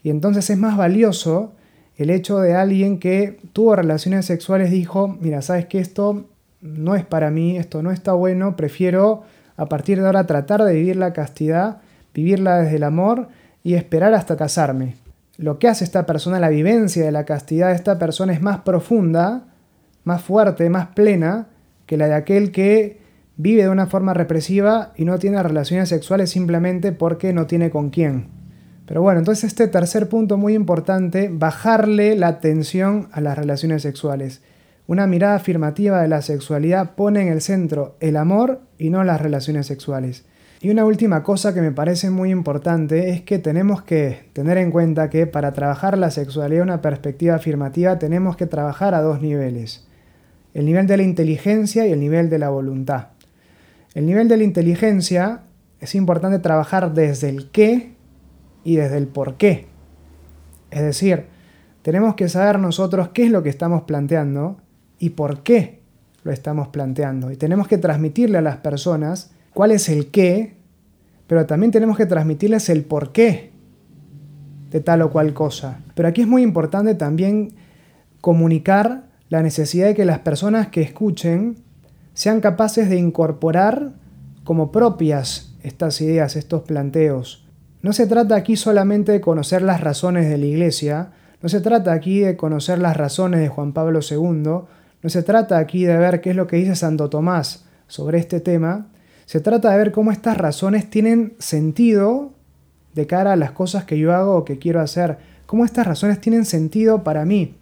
Y 0.03 0.09
entonces 0.09 0.49
es 0.49 0.57
más 0.57 0.77
valioso 0.77 1.53
el 1.97 2.11
hecho 2.11 2.39
de 2.39 2.55
alguien 2.55 2.97
que 2.97 3.41
tuvo 3.51 3.75
relaciones 3.75 4.25
sexuales 4.25 4.71
dijo, 4.71 5.17
mira, 5.19 5.41
sabes 5.41 5.65
que 5.65 5.79
esto 5.79 6.27
no 6.61 6.95
es 6.95 7.05
para 7.05 7.29
mí, 7.29 7.57
esto 7.57 7.83
no 7.83 7.91
está 7.91 8.13
bueno, 8.13 8.55
prefiero 8.55 9.23
a 9.57 9.65
partir 9.65 9.99
de 9.99 10.05
ahora 10.05 10.25
tratar 10.25 10.63
de 10.63 10.75
vivir 10.75 10.95
la 10.95 11.11
castidad, 11.11 11.81
vivirla 12.13 12.59
desde 12.59 12.77
el 12.77 12.83
amor 12.83 13.27
y 13.61 13.73
esperar 13.73 14.13
hasta 14.13 14.37
casarme. 14.37 14.95
Lo 15.39 15.57
que 15.57 15.69
hace 15.69 15.85
esta 15.85 16.05
persona, 16.05 16.37
la 16.37 16.49
vivencia 16.49 17.05
de 17.05 17.13
la 17.13 17.23
castidad 17.23 17.69
de 17.69 17.75
esta 17.75 17.97
persona 17.97 18.33
es 18.33 18.41
más 18.41 18.59
profunda, 18.59 19.45
más 20.03 20.21
fuerte, 20.21 20.69
más 20.69 20.87
plena 20.87 21.47
que 21.85 21.95
la 21.95 22.07
de 22.07 22.13
aquel 22.15 22.51
que 22.51 22.99
vive 23.37 23.63
de 23.63 23.69
una 23.69 23.87
forma 23.87 24.13
represiva 24.13 24.91
y 24.97 25.05
no 25.05 25.17
tiene 25.17 25.41
relaciones 25.41 25.87
sexuales 25.87 26.29
simplemente 26.29 26.91
porque 26.91 27.31
no 27.31 27.47
tiene 27.47 27.69
con 27.69 27.89
quién. 27.89 28.27
Pero 28.85 29.01
bueno, 29.01 29.19
entonces 29.19 29.45
este 29.45 29.69
tercer 29.69 30.09
punto 30.09 30.35
muy 30.35 30.55
importante, 30.55 31.29
bajarle 31.31 32.17
la 32.17 32.27
atención 32.27 33.07
a 33.13 33.21
las 33.21 33.37
relaciones 33.37 33.81
sexuales. 33.81 34.41
Una 34.87 35.07
mirada 35.07 35.35
afirmativa 35.35 36.01
de 36.01 36.09
la 36.09 36.21
sexualidad 36.21 36.95
pone 36.95 37.21
en 37.21 37.29
el 37.29 37.39
centro 37.39 37.95
el 38.01 38.17
amor 38.17 38.59
y 38.77 38.89
no 38.89 39.05
las 39.05 39.21
relaciones 39.21 39.67
sexuales. 39.67 40.25
Y 40.61 40.69
una 40.69 40.83
última 40.83 41.23
cosa 41.23 41.53
que 41.53 41.61
me 41.61 41.71
parece 41.71 42.09
muy 42.09 42.31
importante 42.31 43.11
es 43.11 43.21
que 43.21 43.39
tenemos 43.39 43.81
que 43.81 44.29
tener 44.33 44.57
en 44.57 44.71
cuenta 44.71 45.09
que 45.09 45.25
para 45.25 45.53
trabajar 45.53 45.97
la 45.97 46.11
sexualidad 46.11 46.63
una 46.63 46.81
perspectiva 46.81 47.35
afirmativa 47.35 47.97
tenemos 47.97 48.35
que 48.35 48.45
trabajar 48.45 48.93
a 48.93 49.01
dos 49.01 49.21
niveles. 49.21 49.87
El 50.53 50.65
nivel 50.65 50.85
de 50.85 50.97
la 50.97 51.03
inteligencia 51.03 51.87
y 51.87 51.93
el 51.93 51.99
nivel 52.01 52.29
de 52.29 52.39
la 52.39 52.49
voluntad. 52.49 53.09
El 53.93 54.05
nivel 54.05 54.27
de 54.27 54.35
la 54.35 54.43
inteligencia 54.43 55.43
es 55.79 55.95
importante 55.95 56.39
trabajar 56.39 56.93
desde 56.93 57.29
el 57.29 57.49
qué 57.51 57.93
y 58.65 58.75
desde 58.75 58.97
el 58.97 59.07
por 59.07 59.37
qué. 59.37 59.67
Es 60.71 60.81
decir, 60.81 61.27
tenemos 61.83 62.15
que 62.15 62.27
saber 62.27 62.59
nosotros 62.59 63.09
qué 63.09 63.23
es 63.23 63.31
lo 63.31 63.43
que 63.43 63.49
estamos 63.49 63.83
planteando 63.83 64.57
y 64.99 65.11
por 65.11 65.41
qué 65.41 65.79
lo 66.23 66.33
estamos 66.33 66.67
planteando. 66.67 67.31
Y 67.31 67.37
tenemos 67.37 67.69
que 67.69 67.77
transmitirle 67.77 68.39
a 68.39 68.41
las 68.41 68.57
personas 68.57 69.31
cuál 69.53 69.71
es 69.71 69.89
el 69.89 70.07
qué, 70.07 70.55
pero 71.27 71.45
también 71.45 71.71
tenemos 71.71 71.97
que 71.97 72.05
transmitirles 72.05 72.69
el 72.69 72.83
por 72.83 73.11
qué 73.11 73.51
de 74.71 74.79
tal 74.79 75.01
o 75.01 75.11
cual 75.11 75.33
cosa. 75.33 75.79
Pero 75.95 76.07
aquí 76.07 76.21
es 76.21 76.27
muy 76.27 76.43
importante 76.43 76.95
también 76.95 77.53
comunicar 78.21 79.09
la 79.29 79.41
necesidad 79.41 79.87
de 79.87 79.95
que 79.95 80.05
las 80.05 80.19
personas 80.19 80.67
que 80.67 80.81
escuchen 80.81 81.57
sean 82.13 82.41
capaces 82.41 82.89
de 82.89 82.97
incorporar 82.97 83.93
como 84.43 84.71
propias 84.71 85.55
estas 85.63 86.01
ideas, 86.01 86.35
estos 86.35 86.63
planteos. 86.63 87.47
No 87.81 87.93
se 87.93 88.07
trata 88.07 88.35
aquí 88.35 88.55
solamente 88.55 89.11
de 89.11 89.21
conocer 89.21 89.61
las 89.61 89.81
razones 89.81 90.27
de 90.27 90.37
la 90.37 90.45
Iglesia, 90.45 91.11
no 91.41 91.47
se 91.47 91.61
trata 91.61 91.93
aquí 91.93 92.19
de 92.19 92.35
conocer 92.35 92.79
las 92.79 92.97
razones 92.97 93.39
de 93.39 93.47
Juan 93.47 93.71
Pablo 93.71 93.99
II, 94.01 94.27
no 94.43 95.09
se 95.09 95.23
trata 95.23 95.57
aquí 95.57 95.85
de 95.85 95.97
ver 95.97 96.19
qué 96.19 96.31
es 96.31 96.35
lo 96.35 96.47
que 96.47 96.57
dice 96.57 96.75
Santo 96.75 97.09
Tomás 97.09 97.65
sobre 97.87 98.19
este 98.19 98.41
tema, 98.41 98.87
se 99.29 99.41
trata 99.41 99.69
de 99.69 99.77
ver 99.77 99.91
cómo 99.91 100.11
estas 100.11 100.37
razones 100.37 100.89
tienen 100.89 101.35
sentido 101.37 102.31
de 102.95 103.05
cara 103.05 103.33
a 103.33 103.35
las 103.35 103.51
cosas 103.51 103.83
que 103.83 103.99
yo 103.99 104.11
hago 104.11 104.35
o 104.35 104.43
que 104.43 104.57
quiero 104.57 104.81
hacer, 104.81 105.19
cómo 105.45 105.65
estas 105.65 105.85
razones 105.85 106.19
tienen 106.19 106.45
sentido 106.45 107.03
para 107.03 107.25
mí 107.25 107.53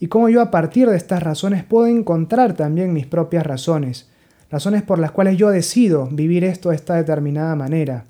y 0.00 0.06
cómo 0.06 0.30
yo 0.30 0.40
a 0.40 0.50
partir 0.50 0.88
de 0.88 0.96
estas 0.96 1.22
razones 1.22 1.62
puedo 1.62 1.88
encontrar 1.88 2.54
también 2.54 2.94
mis 2.94 3.06
propias 3.06 3.46
razones, 3.46 4.08
razones 4.50 4.82
por 4.82 4.98
las 4.98 5.10
cuales 5.10 5.36
yo 5.36 5.50
decido 5.50 6.08
vivir 6.10 6.42
esto 6.42 6.70
de 6.70 6.76
esta 6.76 6.94
determinada 6.94 7.54
manera. 7.54 8.06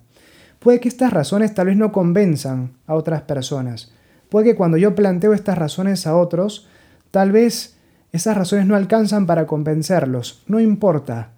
Puede 0.60 0.78
que 0.78 0.88
estas 0.88 1.12
razones 1.12 1.54
tal 1.54 1.66
vez 1.66 1.76
no 1.76 1.90
convenzan 1.90 2.74
a 2.86 2.94
otras 2.94 3.22
personas. 3.22 3.90
Puede 4.28 4.50
que 4.50 4.54
cuando 4.54 4.76
yo 4.76 4.94
planteo 4.94 5.34
estas 5.34 5.58
razones 5.58 6.06
a 6.06 6.16
otros, 6.16 6.68
tal 7.10 7.32
vez 7.32 7.76
esas 8.12 8.36
razones 8.36 8.66
no 8.66 8.76
alcanzan 8.76 9.26
para 9.26 9.48
convencerlos. 9.48 10.44
No 10.46 10.60
importa. 10.60 11.32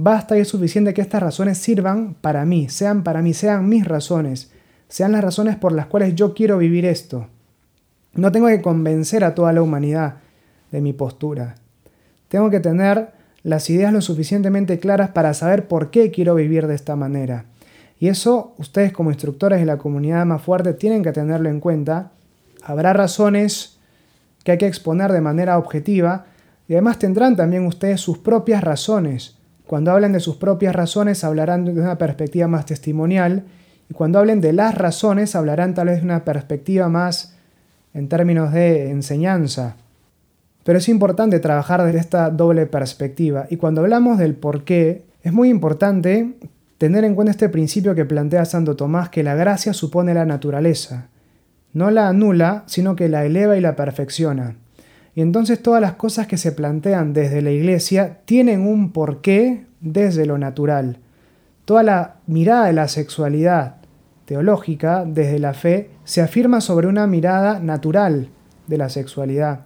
Basta 0.00 0.38
y 0.38 0.42
es 0.42 0.46
suficiente 0.46 0.94
que 0.94 1.00
estas 1.00 1.20
razones 1.20 1.58
sirvan 1.58 2.14
para 2.14 2.44
mí, 2.44 2.68
sean 2.68 3.02
para 3.02 3.20
mí, 3.20 3.34
sean 3.34 3.68
mis 3.68 3.84
razones, 3.84 4.52
sean 4.86 5.10
las 5.10 5.24
razones 5.24 5.56
por 5.56 5.72
las 5.72 5.86
cuales 5.86 6.14
yo 6.14 6.34
quiero 6.34 6.56
vivir 6.56 6.84
esto. 6.84 7.26
No 8.12 8.30
tengo 8.30 8.46
que 8.46 8.62
convencer 8.62 9.24
a 9.24 9.34
toda 9.34 9.52
la 9.52 9.60
humanidad 9.60 10.18
de 10.70 10.80
mi 10.80 10.92
postura. 10.92 11.56
Tengo 12.28 12.48
que 12.48 12.60
tener 12.60 13.08
las 13.42 13.68
ideas 13.70 13.92
lo 13.92 14.00
suficientemente 14.00 14.78
claras 14.78 15.10
para 15.10 15.34
saber 15.34 15.66
por 15.66 15.90
qué 15.90 16.12
quiero 16.12 16.36
vivir 16.36 16.68
de 16.68 16.76
esta 16.76 16.94
manera. 16.94 17.46
Y 17.98 18.06
eso 18.06 18.54
ustedes 18.56 18.92
como 18.92 19.10
instructores 19.10 19.58
de 19.58 19.66
la 19.66 19.78
comunidad 19.78 20.24
más 20.26 20.42
fuerte 20.42 20.74
tienen 20.74 21.02
que 21.02 21.10
tenerlo 21.10 21.48
en 21.48 21.58
cuenta. 21.58 22.12
Habrá 22.62 22.92
razones 22.92 23.80
que 24.44 24.52
hay 24.52 24.58
que 24.58 24.68
exponer 24.68 25.10
de 25.10 25.22
manera 25.22 25.58
objetiva 25.58 26.26
y 26.68 26.74
además 26.74 27.00
tendrán 27.00 27.34
también 27.34 27.66
ustedes 27.66 28.00
sus 28.00 28.18
propias 28.18 28.62
razones. 28.62 29.37
Cuando 29.68 29.90
hablen 29.90 30.12
de 30.12 30.20
sus 30.20 30.36
propias 30.36 30.74
razones 30.74 31.24
hablarán 31.24 31.66
de 31.66 31.72
una 31.72 31.98
perspectiva 31.98 32.48
más 32.48 32.64
testimonial 32.64 33.44
y 33.90 33.92
cuando 33.92 34.18
hablen 34.18 34.40
de 34.40 34.54
las 34.54 34.74
razones 34.74 35.36
hablarán 35.36 35.74
tal 35.74 35.88
vez 35.88 35.98
de 35.98 36.04
una 36.04 36.24
perspectiva 36.24 36.88
más 36.88 37.36
en 37.92 38.08
términos 38.08 38.50
de 38.50 38.88
enseñanza. 38.90 39.76
Pero 40.64 40.78
es 40.78 40.88
importante 40.88 41.38
trabajar 41.38 41.84
desde 41.84 41.98
esta 41.98 42.30
doble 42.30 42.64
perspectiva 42.64 43.46
y 43.50 43.58
cuando 43.58 43.82
hablamos 43.82 44.16
del 44.16 44.34
por 44.36 44.64
qué 44.64 45.04
es 45.22 45.34
muy 45.34 45.50
importante 45.50 46.38
tener 46.78 47.04
en 47.04 47.14
cuenta 47.14 47.32
este 47.32 47.50
principio 47.50 47.94
que 47.94 48.06
plantea 48.06 48.46
Santo 48.46 48.74
Tomás, 48.74 49.10
que 49.10 49.22
la 49.22 49.34
gracia 49.34 49.74
supone 49.74 50.14
la 50.14 50.24
naturaleza. 50.24 51.08
No 51.74 51.90
la 51.90 52.08
anula, 52.08 52.62
sino 52.64 52.96
que 52.96 53.10
la 53.10 53.26
eleva 53.26 53.58
y 53.58 53.60
la 53.60 53.76
perfecciona. 53.76 54.56
Y 55.14 55.20
entonces 55.20 55.62
todas 55.62 55.80
las 55.80 55.94
cosas 55.94 56.26
que 56.26 56.36
se 56.36 56.52
plantean 56.52 57.12
desde 57.12 57.42
la 57.42 57.50
iglesia 57.50 58.18
tienen 58.24 58.60
un 58.60 58.92
porqué 58.92 59.64
desde 59.80 60.26
lo 60.26 60.38
natural. 60.38 60.98
Toda 61.64 61.82
la 61.82 62.16
mirada 62.26 62.66
de 62.66 62.72
la 62.72 62.88
sexualidad 62.88 63.76
teológica 64.24 65.04
desde 65.06 65.38
la 65.38 65.54
fe 65.54 65.90
se 66.04 66.20
afirma 66.20 66.60
sobre 66.60 66.86
una 66.86 67.06
mirada 67.06 67.60
natural 67.60 68.28
de 68.66 68.78
la 68.78 68.88
sexualidad. 68.88 69.60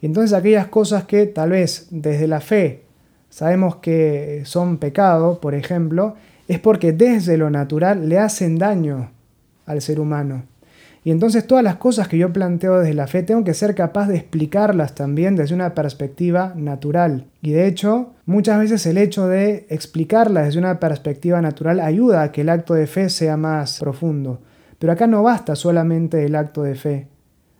Y 0.00 0.06
entonces 0.06 0.32
aquellas 0.34 0.66
cosas 0.66 1.04
que 1.04 1.26
tal 1.26 1.50
vez 1.50 1.88
desde 1.90 2.26
la 2.26 2.40
fe 2.40 2.84
sabemos 3.30 3.76
que 3.76 4.42
son 4.44 4.76
pecado, 4.76 5.40
por 5.40 5.54
ejemplo, 5.54 6.16
es 6.48 6.58
porque 6.58 6.92
desde 6.92 7.38
lo 7.38 7.48
natural 7.48 8.08
le 8.08 8.18
hacen 8.18 8.58
daño 8.58 9.10
al 9.64 9.80
ser 9.80 10.00
humano. 10.00 10.44
Y 11.04 11.10
entonces 11.10 11.46
todas 11.46 11.64
las 11.64 11.76
cosas 11.76 12.06
que 12.06 12.16
yo 12.16 12.32
planteo 12.32 12.78
desde 12.78 12.94
la 12.94 13.08
fe 13.08 13.24
tengo 13.24 13.42
que 13.42 13.54
ser 13.54 13.74
capaz 13.74 14.06
de 14.06 14.16
explicarlas 14.16 14.94
también 14.94 15.34
desde 15.34 15.54
una 15.54 15.74
perspectiva 15.74 16.52
natural. 16.56 17.26
Y 17.40 17.50
de 17.50 17.66
hecho, 17.66 18.12
muchas 18.24 18.60
veces 18.60 18.86
el 18.86 18.98
hecho 18.98 19.26
de 19.26 19.66
explicarlas 19.68 20.46
desde 20.46 20.60
una 20.60 20.78
perspectiva 20.78 21.42
natural 21.42 21.80
ayuda 21.80 22.22
a 22.22 22.30
que 22.30 22.42
el 22.42 22.50
acto 22.50 22.74
de 22.74 22.86
fe 22.86 23.08
sea 23.08 23.36
más 23.36 23.80
profundo. 23.80 24.40
Pero 24.78 24.92
acá 24.92 25.08
no 25.08 25.24
basta 25.24 25.56
solamente 25.56 26.24
el 26.24 26.36
acto 26.36 26.62
de 26.62 26.76
fe. 26.76 27.08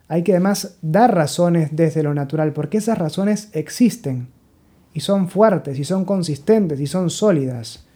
Hay 0.07 0.23
que 0.23 0.33
además 0.33 0.77
dar 0.83 1.13
razones 1.15 1.71
desde 1.73 2.03
lo 2.03 2.15
natural, 2.15 2.53
porque 2.53 2.79
esas 2.79 2.99
razones 2.99 3.49
existen. 3.55 4.29
Y 4.95 5.01
son 5.01 5.29
fuertes, 5.29 5.79
y 5.79 5.85
son 5.85 6.05
consistentes, 6.05 6.79
y 6.81 6.87
son 6.87 7.11
sólidas. 7.11 7.87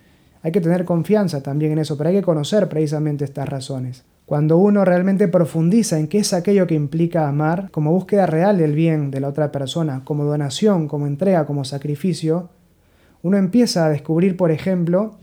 Hay 0.43 0.50
que 0.50 0.61
tener 0.61 0.85
confianza 0.85 1.43
también 1.43 1.73
en 1.73 1.79
eso, 1.79 1.97
pero 1.97 2.09
hay 2.09 2.17
que 2.17 2.23
conocer 2.23 2.69
precisamente 2.69 3.25
estas 3.25 3.49
razones. 3.49 4.05
Cuando 4.26 4.59
uno 4.59 4.85
realmente 4.85 5.28
profundiza 5.28 6.00
en 6.00 6.09
qué 6.09 6.18
es 6.18 6.33
aquello 6.33 6.66
que 6.66 6.75
implica 6.75 7.28
amar, 7.28 7.71
como 7.71 7.92
búsqueda 7.92 8.26
real 8.26 8.59
del 8.59 8.75
bien 8.75 9.12
de 9.12 9.21
la 9.21 9.28
otra 9.28 9.52
persona, 9.52 10.02
como 10.04 10.25
donación, 10.25 10.88
como 10.88 11.06
entrega, 11.06 11.47
como 11.47 11.64
sacrificio, 11.64 12.49
uno 13.23 13.37
empieza 13.37 13.87
a 13.87 13.88
descubrir, 13.88 14.37
por 14.37 14.50
ejemplo, 14.50 15.14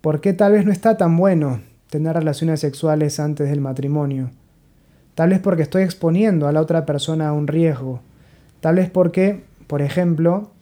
por 0.00 0.20
qué 0.20 0.32
tal 0.32 0.52
vez 0.52 0.64
no 0.64 0.70
está 0.70 0.96
tan 0.96 1.16
bueno 1.16 1.60
tener 1.90 2.14
relaciones 2.14 2.60
sexuales 2.60 3.18
antes 3.18 3.50
del 3.50 3.60
matrimonio. 3.60 4.30
Tal 5.16 5.30
vez 5.30 5.40
porque 5.40 5.62
estoy 5.62 5.82
exponiendo 5.82 6.46
a 6.46 6.52
la 6.52 6.60
otra 6.60 6.86
persona 6.86 7.28
a 7.28 7.32
un 7.32 7.48
riesgo. 7.48 8.00
Tal 8.60 8.76
vez 8.76 8.88
porque, 8.88 9.42
por 9.66 9.82
ejemplo, 9.82 10.52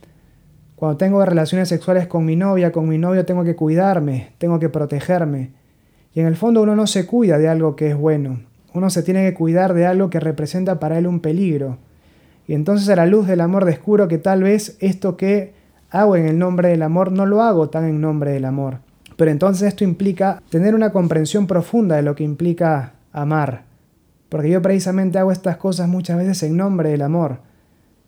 cuando 0.77 0.97
tengo 0.97 1.23
relaciones 1.27 1.69
sexuales 1.69 2.07
con 2.07 2.25
mi 2.25 2.37
novia, 2.37 2.73
con 2.73 2.89
mi 2.89 2.97
novio, 2.97 3.27
tengo 3.27 3.45
que 3.45 3.55
cuidarme, 3.55 4.33
tengo 4.39 4.59
que 4.59 4.71
protegerme. 4.71 5.51
Y 6.17 6.21
en 6.21 6.27
el 6.27 6.37
fondo 6.37 6.63
uno 6.63 6.75
no 6.75 6.87
se 6.87 7.05
cuida 7.05 7.37
de 7.37 7.47
algo 7.47 7.77
que 7.77 7.91
es 7.91 7.97
bueno. 7.97 8.41
Uno 8.73 8.89
se 8.89 9.03
tiene 9.03 9.23
que 9.29 9.35
cuidar 9.35 9.75
de 9.75 9.85
algo 9.85 10.09
que 10.09 10.19
representa 10.19 10.81
para 10.81 10.97
él 10.97 11.07
un 11.07 11.21
peligro. 11.21 11.77
Y 12.49 12.55
entonces 12.55 12.89
a 12.89 12.97
la 12.97 13.05
luz 13.05 13.27
del 13.27 13.43
amor 13.43 13.67
descubro 13.67 14.09
que 14.09 14.17
tal 14.17 14.43
vez 14.43 14.79
esto 14.81 15.19
que 15.19 15.53
hago 15.91 16.17
en 16.17 16.25
el 16.25 16.39
nombre 16.39 16.71
del 16.71 16.81
amor 16.81 17.13
no 17.13 17.27
lo 17.27 17.43
hago 17.43 17.69
tan 17.69 17.85
en 17.85 18.01
nombre 18.01 18.31
del 18.31 18.47
amor. 18.47 18.79
Pero 19.19 19.31
entonces 19.31 19.69
esto 19.69 19.85
implica 19.85 20.43
tener 20.49 20.75
una 20.75 20.91
comprensión 20.91 21.47
profunda 21.47 21.97
de 21.97 22.03
lo 22.03 22.15
que 22.15 22.25
implica 22.25 22.95
amar. 23.13 23.65
Porque 24.31 24.49
yo 24.49 24.63
precisamente 24.63 25.19
hago 25.19 25.33
estas 25.33 25.59
cosas 25.59 25.87
muchas 25.87 26.17
veces 26.17 26.43
en 26.45 26.57
nombre 26.57 26.89
del 26.89 27.03
amor. 27.03 27.41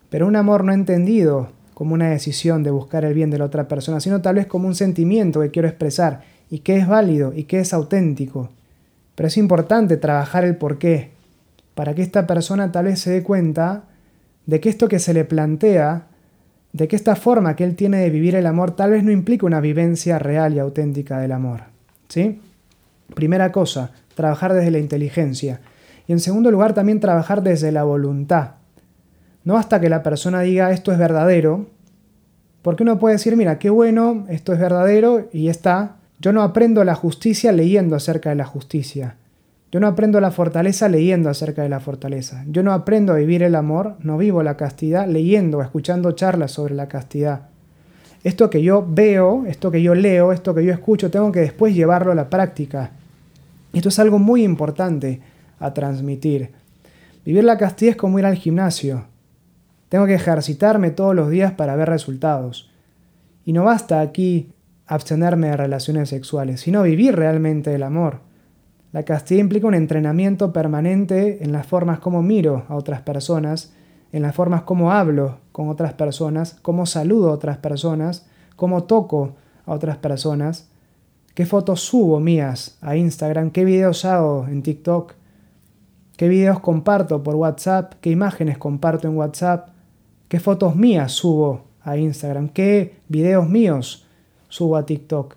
Pero 0.08 0.26
un 0.26 0.36
amor 0.36 0.64
no 0.64 0.72
entendido 0.72 1.50
como 1.74 1.92
una 1.92 2.08
decisión 2.08 2.62
de 2.62 2.70
buscar 2.70 3.04
el 3.04 3.12
bien 3.12 3.28
de 3.28 3.36
la 3.36 3.44
otra 3.44 3.68
persona, 3.68 4.00
sino 4.00 4.22
tal 4.22 4.36
vez 4.36 4.46
como 4.46 4.66
un 4.66 4.74
sentimiento 4.74 5.42
que 5.42 5.50
quiero 5.50 5.68
expresar 5.68 6.37
y 6.50 6.60
qué 6.60 6.76
es 6.76 6.88
válido 6.88 7.32
y 7.34 7.44
qué 7.44 7.60
es 7.60 7.72
auténtico. 7.72 8.50
Pero 9.14 9.26
es 9.26 9.36
importante 9.36 9.96
trabajar 9.96 10.44
el 10.44 10.56
por 10.56 10.78
qué, 10.78 11.10
para 11.74 11.94
que 11.94 12.02
esta 12.02 12.26
persona 12.26 12.72
tal 12.72 12.86
vez 12.86 13.00
se 13.00 13.10
dé 13.10 13.22
cuenta 13.22 13.84
de 14.46 14.60
que 14.60 14.68
esto 14.68 14.88
que 14.88 14.98
se 14.98 15.14
le 15.14 15.24
plantea, 15.24 16.06
de 16.72 16.88
que 16.88 16.96
esta 16.96 17.16
forma 17.16 17.56
que 17.56 17.64
él 17.64 17.76
tiene 17.76 17.98
de 17.98 18.10
vivir 18.10 18.34
el 18.34 18.46
amor 18.46 18.76
tal 18.76 18.92
vez 18.92 19.04
no 19.04 19.10
implica 19.10 19.46
una 19.46 19.60
vivencia 19.60 20.18
real 20.18 20.54
y 20.54 20.58
auténtica 20.58 21.18
del 21.18 21.32
amor. 21.32 21.62
¿Sí? 22.08 22.40
Primera 23.14 23.52
cosa, 23.52 23.92
trabajar 24.14 24.54
desde 24.54 24.70
la 24.70 24.78
inteligencia. 24.78 25.60
Y 26.06 26.12
en 26.12 26.20
segundo 26.20 26.50
lugar, 26.50 26.72
también 26.72 27.00
trabajar 27.00 27.42
desde 27.42 27.72
la 27.72 27.84
voluntad. 27.84 28.52
No 29.44 29.56
hasta 29.56 29.80
que 29.80 29.88
la 29.88 30.02
persona 30.02 30.40
diga 30.40 30.72
esto 30.72 30.92
es 30.92 30.98
verdadero, 30.98 31.66
porque 32.62 32.82
uno 32.82 32.98
puede 32.98 33.16
decir, 33.16 33.36
mira, 33.36 33.58
qué 33.58 33.70
bueno, 33.70 34.26
esto 34.28 34.52
es 34.52 34.58
verdadero 34.58 35.28
y 35.32 35.48
está. 35.48 35.97
Yo 36.20 36.32
no 36.32 36.42
aprendo 36.42 36.82
la 36.84 36.94
justicia 36.94 37.52
leyendo 37.52 37.94
acerca 37.94 38.30
de 38.30 38.36
la 38.36 38.44
justicia. 38.44 39.16
Yo 39.70 39.80
no 39.80 39.86
aprendo 39.86 40.20
la 40.20 40.30
fortaleza 40.30 40.88
leyendo 40.88 41.28
acerca 41.28 41.62
de 41.62 41.68
la 41.68 41.78
fortaleza. 41.78 42.44
Yo 42.48 42.62
no 42.62 42.72
aprendo 42.72 43.12
a 43.12 43.16
vivir 43.16 43.42
el 43.42 43.54
amor, 43.54 43.96
no 44.00 44.18
vivo 44.18 44.42
la 44.42 44.56
castidad 44.56 45.06
leyendo 45.06 45.58
o 45.58 45.62
escuchando 45.62 46.12
charlas 46.12 46.52
sobre 46.52 46.74
la 46.74 46.88
castidad. 46.88 47.42
Esto 48.24 48.50
que 48.50 48.62
yo 48.62 48.84
veo, 48.88 49.44
esto 49.46 49.70
que 49.70 49.82
yo 49.82 49.94
leo, 49.94 50.32
esto 50.32 50.54
que 50.54 50.64
yo 50.64 50.72
escucho, 50.72 51.10
tengo 51.10 51.30
que 51.30 51.40
después 51.40 51.74
llevarlo 51.74 52.10
a 52.10 52.16
la 52.16 52.30
práctica. 52.30 52.92
Esto 53.72 53.90
es 53.90 53.98
algo 53.98 54.18
muy 54.18 54.42
importante 54.42 55.20
a 55.60 55.72
transmitir. 55.72 56.50
Vivir 57.24 57.44
la 57.44 57.58
castidad 57.58 57.90
es 57.90 57.96
como 57.96 58.18
ir 58.18 58.26
al 58.26 58.36
gimnasio. 58.36 59.04
Tengo 59.88 60.06
que 60.06 60.14
ejercitarme 60.14 60.90
todos 60.90 61.14
los 61.14 61.30
días 61.30 61.52
para 61.52 61.76
ver 61.76 61.88
resultados. 61.88 62.70
Y 63.44 63.52
no 63.52 63.64
basta 63.64 64.00
aquí 64.00 64.50
abstenerme 64.88 65.48
de 65.48 65.56
relaciones 65.56 66.08
sexuales, 66.08 66.62
sino 66.62 66.82
vivir 66.82 67.14
realmente 67.14 67.74
el 67.74 67.82
amor. 67.82 68.20
La 68.90 69.04
castidad 69.04 69.40
implica 69.40 69.66
un 69.66 69.74
entrenamiento 69.74 70.52
permanente 70.52 71.44
en 71.44 71.52
las 71.52 71.66
formas 71.66 72.00
como 72.00 72.22
miro 72.22 72.64
a 72.68 72.74
otras 72.74 73.02
personas, 73.02 73.74
en 74.12 74.22
las 74.22 74.34
formas 74.34 74.62
como 74.62 74.90
hablo 74.90 75.38
con 75.52 75.68
otras 75.68 75.92
personas, 75.92 76.56
cómo 76.62 76.86
saludo 76.86 77.28
a 77.28 77.32
otras 77.32 77.58
personas, 77.58 78.26
cómo 78.56 78.84
toco 78.84 79.36
a 79.66 79.74
otras 79.74 79.98
personas, 79.98 80.70
qué 81.34 81.44
fotos 81.44 81.82
subo 81.82 82.18
mías 82.18 82.78
a 82.80 82.96
Instagram, 82.96 83.50
qué 83.50 83.66
videos 83.66 84.06
hago 84.06 84.46
en 84.48 84.62
TikTok, 84.62 85.12
qué 86.16 86.28
videos 86.28 86.60
comparto 86.60 87.22
por 87.22 87.34
WhatsApp, 87.34 87.92
qué 88.00 88.10
imágenes 88.10 88.56
comparto 88.56 89.06
en 89.06 89.16
WhatsApp, 89.16 89.68
qué 90.28 90.40
fotos 90.40 90.74
mías 90.74 91.12
subo 91.12 91.66
a 91.82 91.98
Instagram, 91.98 92.48
qué 92.48 92.96
videos 93.08 93.46
míos 93.48 94.07
subo 94.48 94.76
a 94.76 94.86
TikTok. 94.86 95.36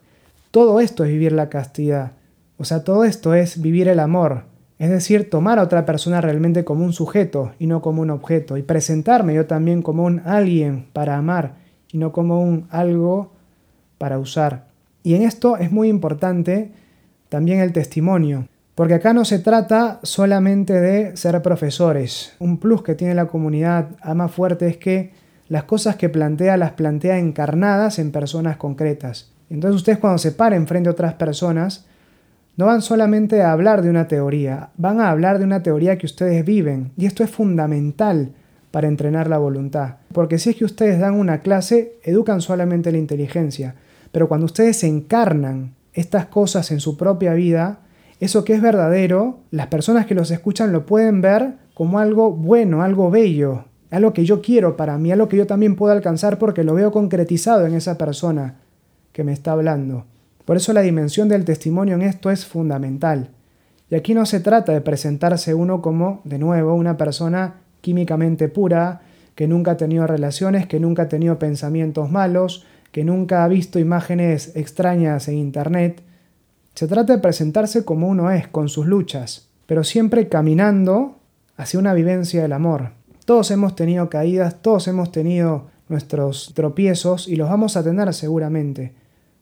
Todo 0.52 0.80
esto 0.80 1.04
es 1.04 1.12
vivir 1.12 1.32
la 1.32 1.50
castidad. 1.50 2.12
O 2.58 2.66
sea, 2.66 2.84
todo 2.84 3.06
esto 3.06 3.34
es 3.34 3.62
vivir 3.62 3.88
el 3.88 4.00
amor, 4.00 4.44
es 4.78 4.90
decir, 4.90 5.30
tomar 5.30 5.60
a 5.60 5.64
otra 5.64 5.86
persona 5.86 6.22
realmente 6.22 6.64
como 6.64 6.84
un 6.84 6.94
sujeto 6.94 7.52
y 7.60 7.68
no 7.68 7.82
como 7.82 8.02
un 8.02 8.10
objeto, 8.10 8.58
y 8.58 8.64
presentarme 8.64 9.34
yo 9.34 9.46
también 9.46 9.82
como 9.82 10.06
un 10.06 10.22
alguien 10.26 10.88
para 10.92 11.18
amar 11.18 11.56
y 11.92 11.98
no 11.98 12.12
como 12.12 12.42
un 12.42 12.68
algo 12.70 13.32
para 13.98 14.20
usar. 14.20 14.68
Y 15.04 15.16
en 15.16 15.24
esto 15.24 15.58
es 15.58 15.72
muy 15.72 15.88
importante 15.88 16.72
también 17.30 17.60
el 17.60 17.74
testimonio, 17.74 18.48
porque 18.76 18.96
acá 18.96 19.14
no 19.14 19.26
se 19.26 19.40
trata 19.40 20.00
solamente 20.04 20.74
de 20.80 21.16
ser 21.16 21.42
profesores. 21.42 22.34
Un 22.40 22.58
plus 22.58 22.84
que 22.84 22.96
tiene 22.96 23.16
la 23.16 23.28
comunidad 23.28 23.90
Ama 24.02 24.28
Fuerte 24.28 24.68
es 24.68 24.78
que 24.78 25.12
las 25.52 25.66
cosas 25.66 25.98
que 25.98 26.08
plantea 26.08 26.56
las 26.56 26.72
plantea 26.72 27.20
encarnadas 27.20 28.00
en 28.00 28.14
personas 28.14 28.56
concretas. 28.56 29.34
Entonces 29.50 29.76
ustedes 29.76 29.98
cuando 29.98 30.18
se 30.18 30.32
paren 30.32 30.66
frente 30.66 30.88
a 30.88 30.94
otras 30.94 31.16
personas, 31.16 31.88
no 32.56 32.68
van 32.68 32.82
solamente 32.82 33.42
a 33.42 33.52
hablar 33.52 33.82
de 33.82 33.90
una 33.90 34.08
teoría, 34.08 34.70
van 34.78 35.02
a 35.02 35.10
hablar 35.10 35.40
de 35.40 35.44
una 35.44 35.62
teoría 35.62 35.98
que 35.98 36.06
ustedes 36.06 36.46
viven. 36.46 36.94
Y 36.96 37.06
esto 37.06 37.22
es 37.22 37.32
fundamental 37.32 38.32
para 38.72 38.88
entrenar 38.88 39.28
la 39.28 39.40
voluntad. 39.40 39.96
Porque 40.14 40.40
si 40.40 40.52
es 40.52 40.56
que 40.56 40.64
ustedes 40.64 41.02
dan 41.02 41.16
una 41.16 41.42
clase, 41.42 42.00
educan 42.04 42.40
solamente 42.40 42.90
la 42.94 43.00
inteligencia. 43.00 43.76
Pero 44.14 44.30
cuando 44.30 44.46
ustedes 44.46 44.82
encarnan 44.86 45.74
estas 45.92 46.28
cosas 46.28 46.72
en 46.72 46.80
su 46.80 46.96
propia 46.96 47.34
vida, 47.34 47.80
eso 48.22 48.46
que 48.46 48.54
es 48.54 48.62
verdadero, 48.62 49.40
las 49.52 49.68
personas 49.68 50.06
que 50.06 50.16
los 50.16 50.32
escuchan 50.32 50.72
lo 50.72 50.86
pueden 50.86 51.20
ver 51.20 51.56
como 51.74 52.00
algo 52.00 52.32
bueno, 52.32 52.84
algo 52.84 53.12
bello, 53.12 53.66
algo 53.92 54.14
que 54.14 54.26
yo 54.26 54.42
quiero 54.42 54.78
para 54.78 54.98
mí, 54.98 55.12
algo 55.12 55.28
que 55.28 55.38
yo 55.38 55.46
también 55.46 55.76
puedo 55.76 55.92
alcanzar 55.94 56.40
porque 56.40 56.64
lo 56.64 56.74
veo 56.74 56.92
concretizado 56.92 57.66
en 57.66 57.74
esa 57.74 57.98
persona 57.98 58.56
que 59.12 59.24
me 59.24 59.34
está 59.34 59.52
hablando. 59.52 60.06
Por 60.46 60.58
eso 60.58 60.74
la 60.74 60.82
dimensión 60.82 61.28
del 61.30 61.46
testimonio 61.46 61.96
en 61.96 62.02
esto 62.02 62.32
es 62.32 62.46
fundamental. 62.46 63.30
Y 63.90 63.96
aquí 63.96 64.14
no 64.14 64.26
se 64.26 64.40
trata 64.40 64.72
de 64.72 64.82
presentarse 64.82 65.54
uno 65.54 65.82
como, 65.82 66.22
de 66.24 66.40
nuevo, 66.40 66.74
una 66.74 66.96
persona 66.98 67.56
químicamente 67.82 68.48
pura, 68.48 69.02
que 69.36 69.48
nunca 69.48 69.72
ha 69.72 69.78
tenido 69.78 70.08
relaciones, 70.08 70.68
que 70.68 70.80
nunca 70.80 71.04
ha 71.04 71.10
tenido 71.10 71.38
pensamientos 71.38 72.10
malos, 72.10 72.66
que 72.92 73.04
nunca 73.04 73.44
ha 73.44 73.48
visto 73.48 73.80
imágenes 73.80 74.56
extrañas 74.56 75.28
en 75.28 75.36
Internet. 75.38 76.02
Se 76.76 76.88
trata 76.88 77.14
de 77.14 77.20
presentarse 77.20 77.84
como 77.84 78.08
uno 78.08 78.32
es, 78.32 78.48
con 78.48 78.70
sus 78.70 78.86
luchas, 78.86 79.50
pero 79.66 79.84
siempre 79.84 80.30
caminando 80.30 81.18
hacia 81.58 81.80
una 81.80 81.94
vivencia 81.94 82.42
del 82.42 82.54
amor. 82.54 83.01
Todos 83.32 83.50
hemos 83.52 83.78
tenido 83.78 84.10
caídas, 84.10 84.62
todos 84.62 84.90
hemos 84.90 85.14
tenido 85.14 85.68
nuestros 85.88 86.52
tropiezos 86.54 87.30
y 87.30 87.38
los 87.38 87.50
vamos 87.50 87.78
a 87.78 87.82
tener 87.82 88.14
seguramente. 88.14 88.92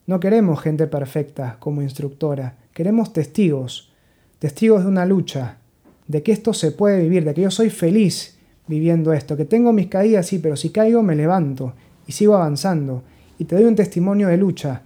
No 0.05 0.19
queremos 0.19 0.61
gente 0.61 0.85
perfecta 0.85 1.57
como 1.59 1.81
instructora, 1.81 2.55
queremos 2.71 3.13
testigos, 3.13 3.91
testigos 4.37 4.83
de 4.83 4.89
una 4.89 5.07
lucha, 5.07 5.57
de 6.05 6.21
que 6.21 6.31
esto 6.31 6.53
se 6.53 6.71
puede 6.71 7.01
vivir, 7.01 7.25
de 7.25 7.33
que 7.33 7.41
yo 7.41 7.49
soy 7.49 7.71
feliz 7.71 8.37
viviendo 8.67 9.11
esto, 9.11 9.35
que 9.35 9.45
tengo 9.45 9.73
mis 9.73 9.87
caídas, 9.87 10.27
sí, 10.27 10.37
pero 10.37 10.55
si 10.55 10.69
caigo 10.69 11.01
me 11.01 11.15
levanto 11.15 11.73
y 12.05 12.11
sigo 12.11 12.35
avanzando 12.35 13.01
y 13.39 13.45
te 13.45 13.55
doy 13.55 13.65
un 13.65 13.75
testimonio 13.75 14.27
de 14.27 14.37
lucha, 14.37 14.83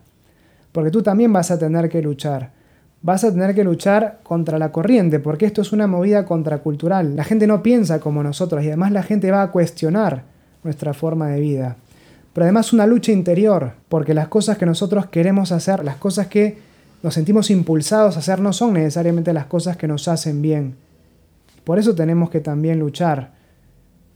porque 0.72 0.92
tú 0.92 1.04
también 1.04 1.34
vas 1.34 1.52
a 1.52 1.60
tener 1.60 1.90
que 1.90 2.02
luchar. 2.02 2.54
Vas 3.04 3.24
a 3.24 3.32
tener 3.32 3.54
que 3.54 3.64
luchar 3.64 4.22
contra 4.24 4.58
la 4.58 4.72
corriente, 4.72 5.20
porque 5.20 5.46
esto 5.46 5.62
es 5.62 5.72
una 5.72 5.86
movida 5.86 6.26
contracultural. 6.26 7.16
La 7.16 7.24
gente 7.24 7.46
no 7.46 7.62
piensa 7.62 8.00
como 8.00 8.24
nosotros 8.24 8.64
y 8.64 8.68
además 8.68 8.92
la 8.92 9.04
gente 9.04 9.30
va 9.30 9.44
a 9.44 9.52
cuestionar 9.52 10.24
nuestra 10.64 10.94
forma 10.94 11.28
de 11.28 11.40
vida 11.40 11.78
pero 12.34 12.46
además 12.46 12.74
una 12.74 12.88
lucha 12.88 13.12
interior, 13.12 13.74
porque 13.88 14.16
las 14.16 14.28
cosas 14.28 14.58
que 14.58 14.66
nosotros 14.66 15.06
queremos 15.06 15.52
hacer, 15.52 15.84
las 15.86 15.98
cosas 15.98 16.28
que 16.28 16.58
nos 17.04 17.14
sentimos 17.14 17.52
impulsados 17.52 18.16
a 18.16 18.20
hacer 18.20 18.42
no 18.42 18.54
son 18.54 18.74
necesariamente 18.74 19.34
las 19.34 19.46
cosas 19.46 19.78
que 19.78 19.88
nos 19.88 20.08
hacen 20.08 20.42
bien. 20.42 20.76
Por 21.64 21.78
eso 21.78 21.94
tenemos 21.94 22.32
que 22.32 22.40
también 22.40 22.80
luchar 22.80 23.34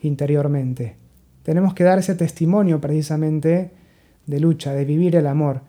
interiormente. 0.02 0.96
Tenemos 1.44 1.76
que 1.76 1.84
dar 1.84 2.00
ese 2.00 2.16
testimonio 2.16 2.82
precisamente 2.82 3.72
de 4.26 4.40
lucha, 4.40 4.74
de 4.74 4.84
vivir 4.84 5.16
el 5.16 5.28
amor. 5.28 5.62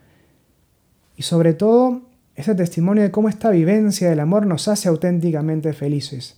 Y 1.17 1.23
sobre 1.23 1.53
todo, 1.53 2.01
ese 2.39 2.55
testimonio 2.55 3.03
de 3.03 3.11
cómo 3.11 3.29
esta 3.29 3.51
vivencia 3.51 4.09
del 4.09 4.21
amor 4.21 4.47
nos 4.47 4.69
hace 4.69 4.89
auténticamente 4.89 5.73
felices. 5.73 6.37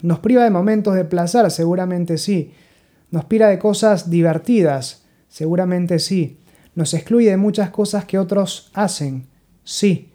¿Nos 0.00 0.20
priva 0.20 0.44
de 0.44 0.50
momentos 0.50 0.94
de 0.94 1.04
placer? 1.04 1.50
Seguramente 1.50 2.18
sí. 2.18 2.52
¿Nos 3.10 3.24
priva 3.24 3.48
de 3.48 3.58
cosas 3.58 4.10
divertidas? 4.10 5.02
Seguramente 5.28 5.98
sí. 5.98 6.38
Nos 6.76 6.94
excluye 6.94 7.30
de 7.30 7.36
muchas 7.36 7.70
cosas 7.70 8.04
que 8.04 8.16
otros 8.16 8.70
hacen. 8.74 9.26
Sí. 9.64 10.12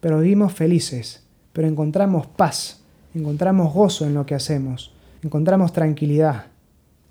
Pero 0.00 0.18
vivimos 0.18 0.52
felices. 0.52 1.22
Pero 1.52 1.68
encontramos 1.68 2.26
paz. 2.26 2.80
Encontramos 3.14 3.72
gozo 3.72 4.04
en 4.04 4.14
lo 4.14 4.26
que 4.26 4.34
hacemos. 4.34 4.92
Encontramos 5.22 5.72
tranquilidad. 5.72 6.46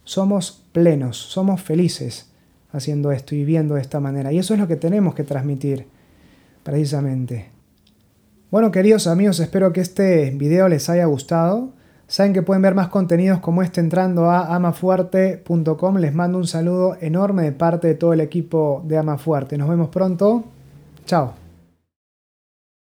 Somos 0.04 0.62
plenos. 0.74 1.16
Somos 1.16 1.62
felices 1.62 2.30
haciendo 2.74 3.14
esto 3.14 3.34
y 3.34 3.38
viviendo 3.38 3.76
de 3.76 3.82
esta 3.82 4.02
manera. 4.02 4.34
Y 4.34 4.40
eso 4.40 4.54
es 4.54 4.60
lo 4.60 4.68
que 4.68 4.76
tenemos 4.76 5.16
que 5.16 5.24
transmitir, 5.24 5.88
precisamente. 6.68 7.50
Bueno, 8.52 8.72
queridos 8.72 9.08
amigos, 9.08 9.40
espero 9.40 9.72
que 9.72 9.80
este 9.80 10.32
video 10.32 10.68
les 10.68 10.90
haya 10.90 11.06
gustado. 11.06 11.70
Saben 12.08 12.34
que 12.34 12.42
pueden 12.42 12.62
ver 12.62 12.76
más 12.76 12.90
contenidos 12.90 13.40
como 13.40 13.64
este 13.64 13.80
entrando 13.80 14.30
a 14.30 14.54
amafuerte.com. 14.54 15.96
Les 15.96 16.14
mando 16.14 16.38
un 16.38 16.46
saludo 16.46 16.98
enorme 17.00 17.44
de 17.44 17.54
parte 17.54 17.88
de 17.88 17.96
todo 17.96 18.12
el 18.12 18.20
equipo 18.20 18.84
de 18.86 18.98
Amafuerte. 18.98 19.58
Nos 19.58 19.70
vemos 19.70 19.88
pronto. 19.88 20.44
Chao. 21.06 21.47